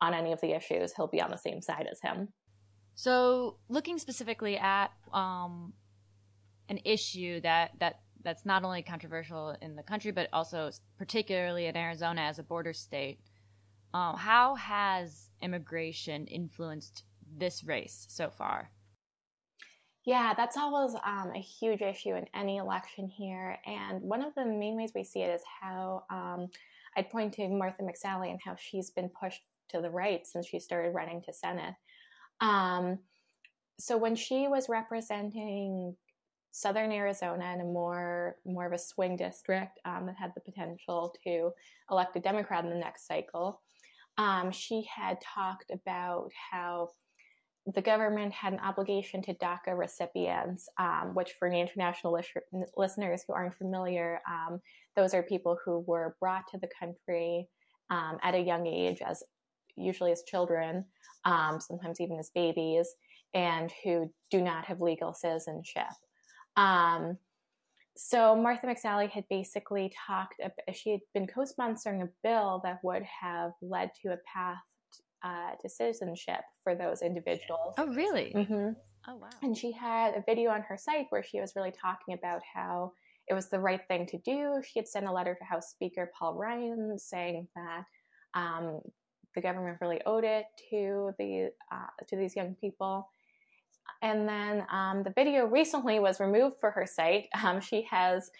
on 0.00 0.14
any 0.14 0.32
of 0.32 0.40
the 0.40 0.54
issues. 0.54 0.92
He'll 0.94 1.08
be 1.08 1.20
on 1.20 1.30
the 1.30 1.36
same 1.36 1.60
side 1.60 1.88
as 1.90 1.98
him. 2.00 2.28
So, 2.94 3.56
looking 3.68 3.98
specifically 3.98 4.56
at 4.56 4.88
um, 5.12 5.72
an 6.68 6.80
issue 6.84 7.40
that 7.40 7.72
that 7.80 8.00
that's 8.22 8.44
not 8.44 8.64
only 8.64 8.82
controversial 8.82 9.54
in 9.60 9.76
the 9.76 9.82
country 9.82 10.10
but 10.10 10.28
also 10.32 10.70
particularly 10.98 11.66
in 11.66 11.76
Arizona 11.76 12.22
as 12.22 12.38
a 12.38 12.42
border 12.42 12.72
state, 12.72 13.20
uh, 13.94 14.14
how 14.16 14.54
has 14.56 15.30
immigration 15.42 16.26
influenced 16.26 17.04
this 17.36 17.64
race 17.64 18.06
so 18.08 18.30
far? 18.30 18.70
Yeah, 20.04 20.34
that's 20.36 20.56
always 20.56 20.94
um, 21.04 21.32
a 21.34 21.40
huge 21.40 21.82
issue 21.82 22.14
in 22.14 22.26
any 22.32 22.58
election 22.58 23.08
here. 23.08 23.58
And 23.66 24.00
one 24.02 24.22
of 24.22 24.34
the 24.36 24.44
main 24.44 24.76
ways 24.76 24.92
we 24.94 25.02
see 25.02 25.22
it 25.22 25.34
is 25.34 25.42
how 25.60 26.04
um, 26.10 26.46
I'd 26.96 27.10
point 27.10 27.34
to 27.34 27.48
Martha 27.48 27.82
McSally 27.82 28.30
and 28.30 28.40
how 28.42 28.54
she's 28.54 28.90
been 28.90 29.08
pushed 29.08 29.42
to 29.70 29.80
the 29.80 29.90
right 29.90 30.24
since 30.24 30.46
she 30.46 30.60
started 30.60 30.94
running 30.94 31.22
to 31.22 31.32
Senate. 31.32 31.74
Um, 32.40 33.00
so 33.80 33.96
when 33.96 34.14
she 34.14 34.46
was 34.46 34.68
representing 34.68 35.96
Southern 36.52 36.92
Arizona 36.92 37.52
in 37.52 37.60
a 37.60 37.64
more 37.64 38.36
more 38.46 38.64
of 38.64 38.72
a 38.72 38.78
swing 38.78 39.16
district 39.16 39.78
um, 39.84 40.06
that 40.06 40.16
had 40.16 40.32
the 40.34 40.40
potential 40.40 41.14
to 41.24 41.50
elect 41.90 42.16
a 42.16 42.20
Democrat 42.20 42.64
in 42.64 42.70
the 42.70 42.76
next 42.76 43.06
cycle, 43.06 43.60
um, 44.18 44.50
she 44.50 44.86
had 44.94 45.18
talked 45.20 45.70
about 45.70 46.30
how 46.50 46.88
the 47.74 47.82
government 47.82 48.32
had 48.32 48.52
an 48.52 48.60
obligation 48.60 49.20
to 49.22 49.34
DACA 49.34 49.76
recipients, 49.76 50.68
um, 50.78 51.12
which 51.14 51.32
for 51.38 51.48
any 51.48 51.60
international 51.60 52.12
lis- 52.12 52.66
listeners 52.76 53.24
who 53.26 53.34
aren't 53.34 53.56
familiar, 53.56 54.20
um, 54.28 54.60
those 54.94 55.14
are 55.14 55.22
people 55.22 55.58
who 55.64 55.80
were 55.80 56.16
brought 56.20 56.46
to 56.48 56.58
the 56.58 56.68
country 56.78 57.48
um, 57.90 58.18
at 58.22 58.34
a 58.34 58.40
young 58.40 58.66
age 58.66 59.02
as 59.04 59.22
usually 59.76 60.12
as 60.12 60.22
children, 60.22 60.84
um, 61.24 61.58
sometimes 61.60 62.00
even 62.00 62.18
as 62.18 62.30
babies, 62.34 62.88
and 63.34 63.72
who 63.82 64.10
do 64.30 64.40
not 64.40 64.64
have 64.64 64.80
legal 64.80 65.12
citizenship. 65.12 65.82
Um, 66.56 67.18
so 67.96 68.36
Martha 68.36 68.66
McSally 68.66 69.10
had 69.10 69.24
basically 69.28 69.92
talked. 70.06 70.40
She 70.74 70.90
had 70.90 71.00
been 71.14 71.26
co-sponsoring 71.26 72.02
a 72.02 72.08
bill 72.22 72.60
that 72.64 72.80
would 72.82 73.02
have 73.02 73.52
led 73.62 73.90
to 74.02 74.12
a 74.12 74.18
path 74.32 74.58
uh, 75.24 75.52
to 75.60 75.68
citizenship 75.68 76.40
for 76.62 76.74
those 76.74 77.02
individuals. 77.02 77.74
Oh, 77.78 77.86
really? 77.88 78.32
Mm-hmm. 78.36 78.70
Oh, 79.08 79.16
wow. 79.16 79.28
And 79.42 79.56
she 79.56 79.72
had 79.72 80.14
a 80.14 80.22
video 80.26 80.50
on 80.50 80.62
her 80.62 80.76
site 80.76 81.06
where 81.10 81.22
she 81.22 81.40
was 81.40 81.54
really 81.56 81.72
talking 81.72 82.14
about 82.14 82.42
how 82.54 82.92
it 83.28 83.34
was 83.34 83.48
the 83.48 83.58
right 83.58 83.80
thing 83.88 84.06
to 84.06 84.18
do. 84.18 84.60
She 84.64 84.78
had 84.78 84.88
sent 84.88 85.06
a 85.06 85.12
letter 85.12 85.34
to 85.34 85.44
House 85.44 85.70
Speaker 85.70 86.10
Paul 86.16 86.34
Ryan 86.34 86.98
saying 86.98 87.48
that 87.56 87.84
um, 88.34 88.80
the 89.34 89.40
government 89.40 89.78
really 89.80 90.00
owed 90.06 90.24
it 90.24 90.46
to 90.70 91.12
the 91.18 91.50
uh, 91.72 92.04
to 92.08 92.16
these 92.16 92.36
young 92.36 92.54
people. 92.60 93.08
And 94.02 94.28
then 94.28 94.64
um, 94.70 95.02
the 95.02 95.12
video 95.14 95.46
recently 95.46 95.98
was 95.98 96.20
removed 96.20 96.56
for 96.60 96.70
her 96.70 96.86
site. 96.86 97.26
Um, 97.42 97.60
she 97.60 97.82
has 97.90 98.30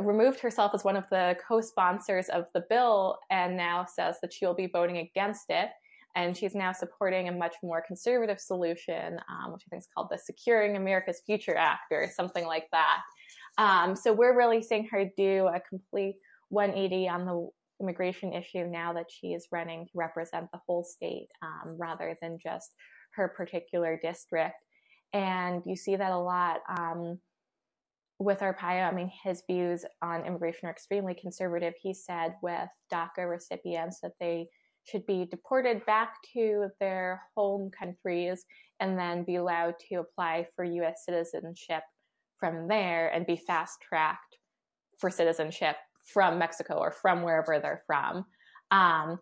removed 0.00 0.38
herself 0.40 0.72
as 0.74 0.84
one 0.84 0.96
of 0.96 1.08
the 1.10 1.36
co-sponsors 1.46 2.28
of 2.28 2.46
the 2.54 2.64
bill 2.70 3.18
and 3.30 3.56
now 3.56 3.84
says 3.84 4.16
that 4.22 4.32
she 4.32 4.46
will 4.46 4.54
be 4.54 4.68
voting 4.68 4.98
against 4.98 5.46
it. 5.48 5.70
And 6.16 6.36
she's 6.36 6.54
now 6.54 6.72
supporting 6.72 7.28
a 7.28 7.32
much 7.32 7.54
more 7.62 7.82
conservative 7.86 8.40
solution, 8.40 9.20
um, 9.28 9.52
which 9.52 9.62
I 9.66 9.70
think 9.70 9.82
is 9.82 9.88
called 9.94 10.08
the 10.10 10.18
Securing 10.18 10.76
America's 10.76 11.22
Future 11.24 11.56
Act 11.56 11.92
or 11.92 12.08
something 12.12 12.46
like 12.46 12.66
that. 12.72 12.98
Um, 13.58 13.94
so 13.94 14.12
we're 14.12 14.36
really 14.36 14.62
seeing 14.62 14.86
her 14.88 15.04
do 15.16 15.46
a 15.46 15.60
complete 15.60 16.16
180 16.48 17.08
on 17.08 17.26
the 17.26 17.48
immigration 17.80 18.32
issue 18.32 18.66
now 18.66 18.92
that 18.92 19.06
she 19.08 19.28
is 19.28 19.48
running 19.50 19.86
to 19.86 19.92
represent 19.94 20.50
the 20.52 20.60
whole 20.66 20.84
state 20.84 21.28
um, 21.42 21.76
rather 21.78 22.16
than 22.20 22.38
just 22.42 22.74
her 23.14 23.28
particular 23.28 23.98
district. 24.02 24.56
And 25.12 25.62
you 25.66 25.76
see 25.76 25.96
that 25.96 26.12
a 26.12 26.18
lot 26.18 26.60
um, 26.68 27.18
with 28.18 28.40
Arpaio. 28.40 28.88
I 28.88 28.94
mean, 28.94 29.10
his 29.24 29.42
views 29.48 29.84
on 30.02 30.24
immigration 30.26 30.68
are 30.68 30.72
extremely 30.72 31.14
conservative. 31.14 31.74
He 31.80 31.94
said 31.94 32.34
with 32.42 32.68
DACA 32.92 33.28
recipients 33.28 34.00
that 34.00 34.12
they 34.20 34.48
should 34.84 35.06
be 35.06 35.26
deported 35.30 35.84
back 35.86 36.14
to 36.34 36.68
their 36.80 37.22
home 37.36 37.70
countries 37.70 38.44
and 38.78 38.98
then 38.98 39.24
be 39.24 39.36
allowed 39.36 39.74
to 39.88 39.96
apply 39.96 40.46
for 40.54 40.64
U.S. 40.64 41.02
citizenship 41.04 41.82
from 42.38 42.68
there 42.68 43.08
and 43.08 43.26
be 43.26 43.36
fast 43.36 43.78
tracked 43.86 44.38
for 44.98 45.10
citizenship 45.10 45.76
from 46.12 46.38
Mexico 46.38 46.74
or 46.74 46.90
from 46.90 47.22
wherever 47.22 47.58
they're 47.58 47.82
from. 47.86 48.24
Um, 48.70 49.18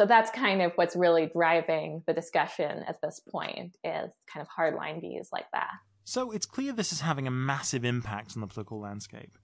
so 0.00 0.06
that's 0.06 0.30
kind 0.30 0.62
of 0.62 0.72
what's 0.76 0.96
really 0.96 1.26
driving 1.26 2.02
the 2.06 2.14
discussion 2.14 2.84
at 2.88 3.02
this 3.02 3.20
point 3.20 3.76
is 3.84 4.10
kind 4.32 4.40
of 4.40 4.48
hardline 4.48 4.98
views 4.98 5.28
like 5.30 5.44
that. 5.52 5.72
So 6.04 6.30
it's 6.30 6.46
clear 6.46 6.72
this 6.72 6.90
is 6.90 7.02
having 7.02 7.26
a 7.26 7.30
massive 7.30 7.84
impact 7.84 8.32
on 8.34 8.40
the 8.40 8.46
political 8.46 8.80
landscape, 8.80 9.36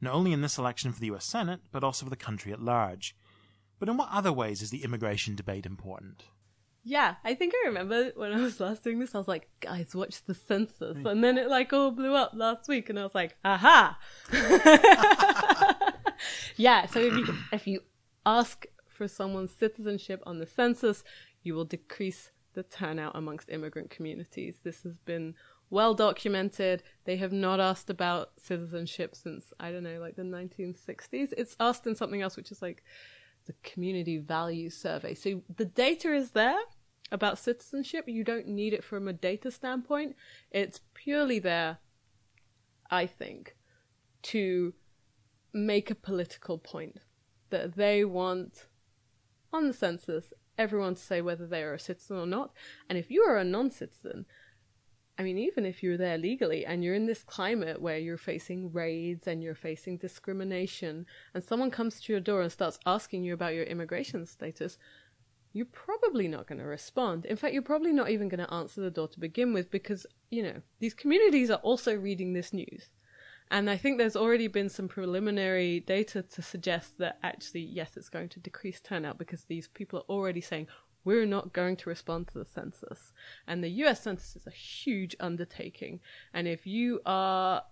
not 0.00 0.14
only 0.14 0.32
in 0.32 0.40
this 0.40 0.56
election 0.56 0.92
for 0.92 1.00
the 1.00 1.10
US 1.14 1.24
Senate, 1.24 1.62
but 1.72 1.82
also 1.82 2.06
for 2.06 2.10
the 2.10 2.16
country 2.16 2.52
at 2.52 2.62
large. 2.62 3.16
But 3.80 3.88
in 3.88 3.96
what 3.96 4.08
other 4.12 4.32
ways 4.32 4.62
is 4.62 4.70
the 4.70 4.84
immigration 4.84 5.34
debate 5.34 5.66
important? 5.66 6.26
Yeah, 6.84 7.16
I 7.24 7.34
think 7.34 7.52
I 7.64 7.66
remember 7.66 8.12
when 8.14 8.32
I 8.32 8.40
was 8.40 8.60
last 8.60 8.84
doing 8.84 9.00
this, 9.00 9.16
I 9.16 9.18
was 9.18 9.26
like, 9.26 9.48
guys, 9.58 9.96
watch 9.96 10.24
the 10.26 10.34
census. 10.34 10.96
Hmm. 10.96 11.08
And 11.08 11.24
then 11.24 11.38
it 11.38 11.48
like 11.48 11.72
all 11.72 11.90
blew 11.90 12.14
up 12.14 12.34
last 12.36 12.68
week, 12.68 12.88
and 12.88 13.00
I 13.00 13.02
was 13.02 13.16
like, 13.16 13.36
aha! 13.44 13.98
yeah, 16.56 16.86
so 16.86 17.00
if 17.00 17.14
you, 17.14 17.34
if 17.52 17.66
you 17.66 17.80
ask 18.24 18.64
for 18.98 19.08
someone's 19.08 19.52
citizenship 19.52 20.20
on 20.26 20.38
the 20.38 20.46
census, 20.46 21.04
you 21.42 21.54
will 21.54 21.64
decrease 21.64 22.32
the 22.54 22.64
turnout 22.64 23.14
amongst 23.14 23.48
immigrant 23.48 23.88
communities. 23.88 24.58
This 24.64 24.82
has 24.82 24.98
been 24.98 25.34
well 25.70 25.94
documented. 25.94 26.82
They 27.04 27.16
have 27.16 27.32
not 27.32 27.60
asked 27.60 27.88
about 27.88 28.32
citizenship 28.38 29.14
since, 29.14 29.52
I 29.60 29.70
don't 29.70 29.84
know, 29.84 30.00
like 30.00 30.16
the 30.16 30.22
1960s. 30.22 31.32
It's 31.38 31.56
asked 31.60 31.86
in 31.86 31.94
something 31.94 32.20
else, 32.20 32.36
which 32.36 32.50
is 32.50 32.60
like 32.60 32.82
the 33.46 33.54
Community 33.62 34.18
Value 34.18 34.68
Survey. 34.68 35.14
So 35.14 35.42
the 35.56 35.64
data 35.64 36.12
is 36.12 36.32
there 36.32 36.58
about 37.12 37.38
citizenship. 37.38 38.08
You 38.08 38.24
don't 38.24 38.48
need 38.48 38.72
it 38.72 38.82
from 38.82 39.06
a 39.06 39.12
data 39.12 39.50
standpoint. 39.50 40.16
It's 40.50 40.80
purely 40.94 41.38
there, 41.38 41.78
I 42.90 43.06
think, 43.06 43.56
to 44.22 44.74
make 45.54 45.90
a 45.90 45.94
political 45.94 46.58
point 46.58 46.98
that 47.50 47.76
they 47.76 48.04
want 48.04 48.66
on 49.52 49.66
the 49.66 49.72
census 49.72 50.32
everyone 50.58 50.96
to 50.96 51.00
say 51.00 51.22
whether 51.22 51.46
they 51.46 51.62
are 51.62 51.74
a 51.74 51.78
citizen 51.78 52.16
or 52.16 52.26
not. 52.26 52.52
And 52.88 52.98
if 52.98 53.10
you 53.10 53.22
are 53.22 53.36
a 53.36 53.44
non 53.44 53.70
citizen, 53.70 54.26
I 55.18 55.22
mean, 55.22 55.38
even 55.38 55.64
if 55.66 55.82
you're 55.82 55.96
there 55.96 56.18
legally 56.18 56.64
and 56.64 56.84
you're 56.84 56.94
in 56.94 57.06
this 57.06 57.24
climate 57.24 57.82
where 57.82 57.98
you're 57.98 58.16
facing 58.16 58.72
raids 58.72 59.26
and 59.26 59.42
you're 59.42 59.54
facing 59.54 59.96
discrimination, 59.96 61.06
and 61.34 61.42
someone 61.42 61.70
comes 61.70 62.00
to 62.00 62.12
your 62.12 62.20
door 62.20 62.42
and 62.42 62.52
starts 62.52 62.78
asking 62.86 63.24
you 63.24 63.34
about 63.34 63.54
your 63.54 63.64
immigration 63.64 64.26
status, 64.26 64.78
you're 65.52 65.66
probably 65.66 66.28
not 66.28 66.46
going 66.46 66.60
to 66.60 66.64
respond. 66.64 67.24
In 67.24 67.36
fact, 67.36 67.52
you're 67.52 67.62
probably 67.62 67.92
not 67.92 68.10
even 68.10 68.28
going 68.28 68.44
to 68.44 68.54
answer 68.54 68.80
the 68.80 68.90
door 68.90 69.08
to 69.08 69.18
begin 69.18 69.52
with 69.52 69.70
because, 69.70 70.06
you 70.30 70.42
know, 70.42 70.62
these 70.78 70.94
communities 70.94 71.50
are 71.50 71.58
also 71.58 71.96
reading 71.96 72.32
this 72.32 72.52
news. 72.52 72.90
And 73.50 73.70
I 73.70 73.76
think 73.76 73.98
there's 73.98 74.16
already 74.16 74.46
been 74.46 74.68
some 74.68 74.88
preliminary 74.88 75.80
data 75.80 76.22
to 76.22 76.42
suggest 76.42 76.98
that 76.98 77.18
actually, 77.22 77.62
yes, 77.62 77.96
it's 77.96 78.08
going 78.08 78.28
to 78.30 78.40
decrease 78.40 78.80
turnout 78.80 79.18
because 79.18 79.44
these 79.44 79.68
people 79.68 80.00
are 80.00 80.14
already 80.14 80.40
saying, 80.40 80.66
we're 81.04 81.26
not 81.26 81.52
going 81.52 81.76
to 81.76 81.88
respond 81.88 82.28
to 82.28 82.38
the 82.38 82.44
census. 82.44 83.12
And 83.46 83.64
the 83.64 83.70
US 83.84 84.02
Census 84.02 84.36
is 84.36 84.46
a 84.46 84.50
huge 84.50 85.16
undertaking. 85.20 86.00
And 86.34 86.46
if 86.46 86.66
you 86.66 87.00
are 87.06 87.62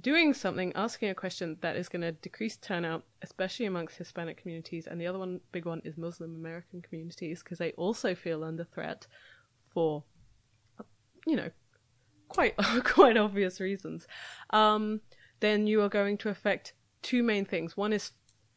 doing 0.00 0.34
something, 0.34 0.72
asking 0.74 1.10
a 1.10 1.14
question 1.14 1.56
that 1.60 1.76
is 1.76 1.88
going 1.88 2.02
to 2.02 2.12
decrease 2.12 2.56
turnout, 2.56 3.04
especially 3.22 3.66
amongst 3.66 3.98
Hispanic 3.98 4.38
communities, 4.38 4.86
and 4.86 5.00
the 5.00 5.06
other 5.06 5.18
one, 5.18 5.40
big 5.52 5.66
one, 5.66 5.82
is 5.84 5.96
Muslim 5.96 6.34
American 6.34 6.80
communities, 6.80 7.42
because 7.42 7.58
they 7.58 7.72
also 7.72 8.14
feel 8.14 8.42
under 8.42 8.64
threat 8.64 9.06
for, 9.68 10.02
you 11.26 11.36
know, 11.36 11.50
quite 12.34 12.56
quite 12.84 13.16
obvious 13.16 13.60
reasons. 13.60 14.06
Um, 14.50 15.00
then 15.40 15.66
you 15.66 15.82
are 15.82 15.88
going 15.88 16.18
to 16.18 16.28
affect 16.28 16.74
two 17.02 17.22
main 17.22 17.44
things. 17.44 17.76
One 17.76 17.92
is 17.92 18.12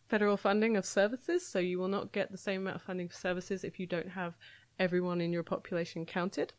federal 0.07 0.37
funding 0.37 0.77
of 0.77 0.85
services, 0.85 1.45
so 1.45 1.59
you 1.59 1.79
will 1.79 1.87
not 1.87 2.11
get 2.11 2.31
the 2.31 2.37
same 2.37 2.61
amount 2.61 2.77
of 2.77 2.81
funding 2.81 3.09
for 3.09 3.15
services 3.15 3.63
if 3.63 3.79
you 3.79 3.85
don't 3.85 4.09
have 4.09 4.35
everyone 4.79 5.21
in 5.21 5.33
your 5.33 5.43
population 5.43 6.05
counted. 6.05 6.53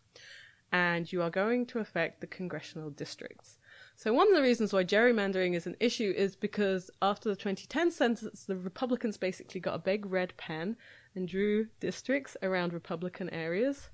And 0.71 1.11
you 1.11 1.23
are 1.23 1.31
going 1.31 1.65
to 1.67 1.79
affect 1.79 2.21
the 2.21 2.27
congressional 2.27 2.91
districts. 2.91 3.59
So, 3.97 4.13
one 4.13 4.29
of 4.29 4.35
the 4.35 4.43
reasons 4.43 4.73
why 4.73 4.85
gerrymandering 4.85 5.55
is 5.55 5.67
an 5.67 5.77
issue 5.81 6.13
is 6.15 6.37
because 6.37 6.91
after 7.01 7.31
the 7.31 7.37
2010 7.37 7.91
census, 7.91 8.45
the 8.45 8.55
Republicans 8.57 9.17
basically 9.17 9.61
got 9.61 9.75
a 9.75 9.79
big 9.79 10.05
red 10.05 10.37
pen 10.37 10.77
and 11.15 11.27
drew 11.27 11.69
districts 11.81 12.37
around 12.43 12.75
Republican 12.75 13.31
areas. 13.31 13.89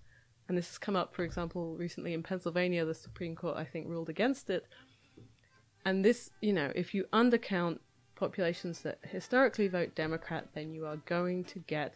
And 0.48 0.58
this 0.58 0.68
has 0.68 0.78
come 0.78 0.96
up, 0.96 1.14
for 1.14 1.24
example, 1.24 1.74
recently 1.76 2.12
in 2.12 2.22
Pennsylvania, 2.22 2.84
the 2.84 2.94
Supreme 2.94 3.34
Court, 3.34 3.56
I 3.56 3.64
think, 3.64 3.88
ruled 3.88 4.10
against 4.10 4.50
it. 4.50 4.66
And 5.86 6.04
this, 6.04 6.30
you 6.40 6.52
know, 6.52 6.70
if 6.74 6.94
you 6.94 7.04
undercount 7.12 7.78
populations 8.14 8.80
that 8.80 8.98
historically 9.02 9.68
vote 9.68 9.94
Democrat, 9.94 10.48
then 10.54 10.72
you 10.72 10.86
are 10.86 10.96
going 11.06 11.44
to 11.44 11.58
get 11.60 11.94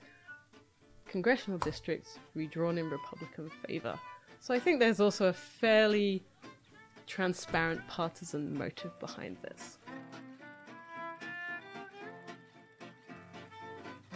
congressional 1.06 1.58
districts 1.58 2.18
redrawn 2.34 2.78
in 2.78 2.88
Republican 2.90 3.50
favor. 3.66 3.98
So 4.40 4.54
I 4.54 4.60
think 4.60 4.78
there's 4.78 5.00
also 5.00 5.26
a 5.26 5.32
fairly 5.32 6.24
transparent 7.06 7.80
partisan 7.88 8.56
motive 8.56 8.98
behind 9.00 9.36
this. 9.42 9.78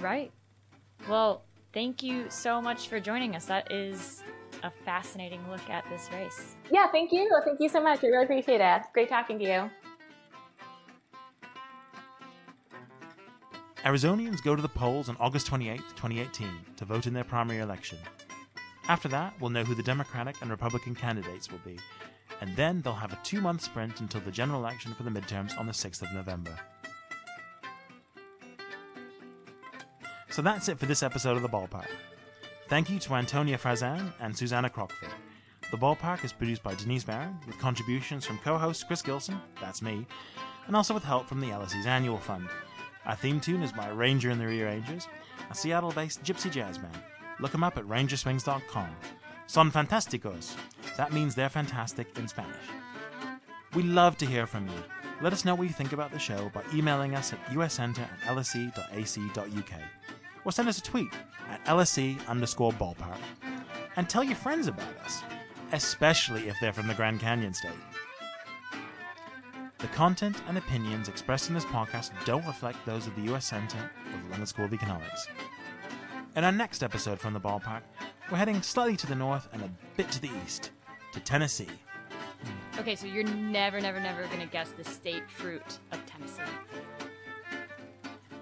Right. 0.01 0.31
Well, 1.09 1.45
thank 1.73 2.03
you 2.03 2.27
so 2.29 2.61
much 2.61 2.89
for 2.89 3.01
joining 3.01 3.37
us. 3.37 3.47
That 3.47 3.71
is 3.71 4.23
a 4.63 4.71
fascinating 4.71 5.41
look 5.51 5.69
at 5.71 5.85
this 5.91 6.09
race. 6.13 6.57
Yeah, 6.71 6.91
thank 6.91 7.13
you. 7.13 7.29
Thank 7.45 7.61
you 7.61 7.69
so 7.69 7.83
much. 7.83 8.03
I 8.05 8.09
really 8.09 8.25
appreciate 8.25 8.61
it. 8.61 8.83
Great 8.93 9.09
talking 9.09 9.39
to 9.39 9.45
you. 9.45 9.71
Arizonians 13.85 14.41
go 14.43 14.55
to 14.55 14.63
the 14.63 14.69
polls 14.69 15.09
on 15.09 15.17
August 15.19 15.49
28, 15.49 15.79
2018, 15.97 16.49
to 16.77 16.85
vote 16.85 17.09
in 17.09 17.13
their 17.13 17.25
primary 17.25 17.59
election. 17.59 17.99
After 18.89 19.09
that, 19.09 19.35
we'll 19.41 19.51
know 19.51 19.65
who 19.65 19.75
the 19.75 19.83
Democratic 19.83 20.37
and 20.41 20.51
Republican 20.51 20.95
candidates 20.95 21.51
will 21.51 21.61
be, 21.65 21.79
and 22.41 22.55
then 22.55 22.81
they'll 22.81 22.93
have 22.93 23.13
a 23.13 23.19
two 23.25 23.41
month 23.41 23.61
sprint 23.61 24.01
until 24.01 24.21
the 24.21 24.31
general 24.31 24.61
election 24.61 24.95
for 24.95 25.03
the 25.03 25.11
midterms 25.11 25.59
on 25.59 25.67
the 25.67 25.73
6th 25.73 26.03
of 26.03 26.13
November. 26.13 26.57
So 30.33 30.40
that's 30.40 30.71
it 30.71 30.79
for 30.79 30.87
this 30.87 31.03
episode 31.03 31.37
of 31.37 31.42
The 31.42 31.49
Ballpark. 31.51 31.88
Thank 32.71 32.88
you 32.88 32.99
to 33.01 33.16
Antonia 33.16 33.59
Farzan 33.59 34.14
and 34.18 34.35
Susannah 34.35 34.71
Crockford. 34.71 35.11
The 35.71 35.77
Ballpark 35.77 36.25
is 36.25 36.33
produced 36.33 36.62
by 36.62 36.75
Denise 36.75 37.05
Baron, 37.05 37.37
with 37.47 37.59
contributions 37.59 38.25
from 38.25 38.38
co 38.38 38.57
host 38.57 38.87
Chris 38.87 39.03
Gilson, 39.03 39.38
that's 39.61 39.83
me, 39.83 40.07
and 40.66 40.75
also 40.75 40.95
with 40.95 41.05
help 41.05 41.29
from 41.29 41.38
the 41.40 41.49
LSE's 41.49 41.85
annual 41.85 42.16
fund. 42.16 42.49
Our 43.05 43.14
theme 43.14 43.40
tune 43.40 43.62
is 43.62 43.73
by 43.73 43.90
Ranger 43.90 44.31
and 44.31 44.40
the 44.40 44.47
Rearrangers, 44.47 45.07
a 45.51 45.55
Seattle 45.55 45.92
based 45.92 46.23
gypsy 46.23 46.51
jazz 46.51 46.79
band. 46.79 46.97
Look 47.38 47.53
them 47.53 47.62
up 47.62 47.77
at 47.77 47.85
rangerswings.com. 47.85 48.88
Son 49.49 49.71
fantasticos. 49.71 50.57
That 50.97 51.12
means 51.12 51.35
they're 51.35 51.51
fantastic 51.51 52.16
in 52.16 52.27
Spanish. 52.27 52.57
We 53.75 53.83
love 53.83 54.16
to 54.16 54.25
hear 54.25 54.47
from 54.47 54.66
you. 54.66 54.83
Let 55.21 55.35
us 55.35 55.45
know 55.45 55.55
what 55.55 55.68
you 55.68 55.75
think 55.75 55.92
about 55.92 56.11
the 56.11 56.18
show 56.18 56.51
by 56.55 56.62
emailing 56.73 57.14
us 57.14 57.35
at 57.35 57.45
uscenter 57.49 58.09
at 58.27 58.35
lse.ac.uk 58.35 59.81
or 60.45 60.53
send 60.53 60.69
us 60.69 60.79
a 60.79 60.83
tweet 60.83 61.13
at 61.49 61.65
lse 61.65 62.27
underscore 62.29 62.73
ballpark. 62.73 63.19
And 63.97 64.09
tell 64.09 64.25
your 64.25 64.37
friends 64.37 64.69
about 64.69 64.97
us, 65.05 65.23
especially 65.73 66.49
if 66.49 66.57
they're 66.61 66.73
from 66.73 66.87
the 66.87 66.95
Grand 66.95 67.21
Canyon 67.21 67.53
State. 67.53 67.73
The 69.79 69.89
content 69.89 70.41
and 70.47 70.57
opinions 70.57 71.09
expressed 71.09 71.49
in 71.49 71.55
this 71.55 71.65
podcast 71.65 72.13
don't 72.25 72.47
reflect 72.47 72.79
those 72.87 73.07
of 73.07 73.17
the 73.17 73.23
U.S. 73.23 73.47
Center 73.47 73.79
or 73.79 74.23
the 74.23 74.29
London 74.29 74.47
School 74.47 74.65
of 74.65 74.73
Economics. 74.73 75.27
In 76.37 76.45
our 76.45 76.53
next 76.53 76.83
episode 76.83 77.19
from 77.19 77.35
the 77.35 77.41
ballpark, 77.41 77.83
we're 78.31 78.39
heading 78.39 78.63
slightly 78.63 78.97
to 78.97 79.07
the 79.07 79.15
north 79.15 79.49
and 79.53 79.61
a 79.63 79.71
bit 79.97 80.11
to 80.13 80.21
the 80.23 80.31
east, 80.45 80.71
to 81.13 81.21
Tennessee. 81.21 81.69
Okay, 82.79 82.95
so 82.95 83.07
you're 83.07 83.25
never, 83.25 83.81
never, 83.81 84.01
never 84.01 84.25
going 84.27 84.41
to 84.41 84.47
guess 84.47 84.71
the 84.71 84.85
state 84.85 85.29
fruit 85.29 85.79
of 85.91 86.05
Tennessee. 86.07 86.43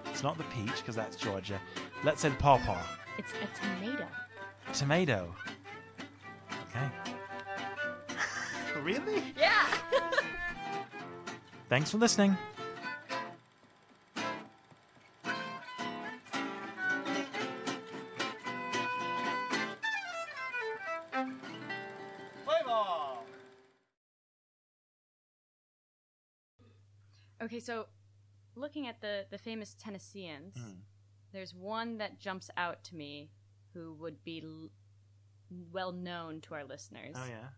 It's 0.06 0.22
not 0.22 0.38
the 0.38 0.44
peach, 0.44 0.76
because 0.76 0.94
that's 0.94 1.16
Georgia. 1.16 1.60
Let's 2.02 2.22
say 2.22 2.30
pawpaw. 2.30 2.78
It's 3.18 3.32
a 3.32 3.60
tomato. 3.60 4.06
Tomato. 4.72 5.34
Okay. 6.70 6.88
really? 8.82 9.22
Yeah! 9.36 9.66
Thanks 11.68 11.90
for 11.90 11.98
listening. 11.98 12.36
okay, 27.42 27.58
so 27.60 27.86
looking 28.54 28.86
at 28.86 29.00
the, 29.00 29.26
the 29.30 29.38
famous 29.38 29.74
Tennesseans, 29.74 30.54
Mm. 30.56 30.76
There's 31.32 31.54
one 31.54 31.98
that 31.98 32.18
jumps 32.20 32.50
out 32.56 32.82
to 32.84 32.96
me 32.96 33.30
who 33.74 33.94
would 34.00 34.22
be 34.24 34.42
l- 34.44 34.70
well 35.72 35.92
known 35.92 36.40
to 36.42 36.54
our 36.54 36.64
listeners. 36.64 37.14
Oh 37.16 37.24
yeah, 37.28 37.48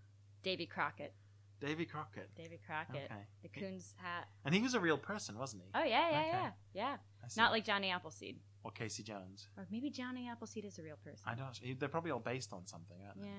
Davy 0.43 0.67
Crockett. 0.67 1.15
Davy 1.61 1.85
Crockett. 1.85 2.35
Davy 2.35 2.59
Crockett. 2.67 3.05
Okay. 3.11 3.23
The 3.45 3.49
coon's 3.49 3.95
hat. 3.99 4.27
And 4.45 4.53
he 4.53 4.61
was 4.61 4.75
a 4.75 4.81
real 4.81 4.99
person, 4.99 5.39
wasn't 5.39 5.63
he? 5.63 5.69
Oh, 5.77 5.85
yeah, 5.85 6.11
yeah, 6.11 6.19
Okay. 6.19 6.29
yeah. 6.33 6.51
Yeah. 6.75 6.97
Not 7.37 7.53
like 7.53 7.65
Johnny 7.65 7.91
Appleseed. 7.93 8.41
or 8.65 8.73
Casey 8.73 9.05
Jones. 9.05 9.47
Or 9.57 9.65
maybe 9.71 9.89
Johnny 9.89 10.29
Appleseed 10.29 10.65
is 10.65 10.81
a 10.81 10.83
real 10.83 10.97
person. 11.05 11.23
I 11.25 11.37
don't. 11.37 11.79
They're 11.79 11.89
probably 11.89 12.11
all 12.11 12.19
based 12.19 12.53
on 12.53 12.67
something, 12.67 12.97
aren't 13.07 13.21
they? 13.23 13.29
yeah. 13.29 13.33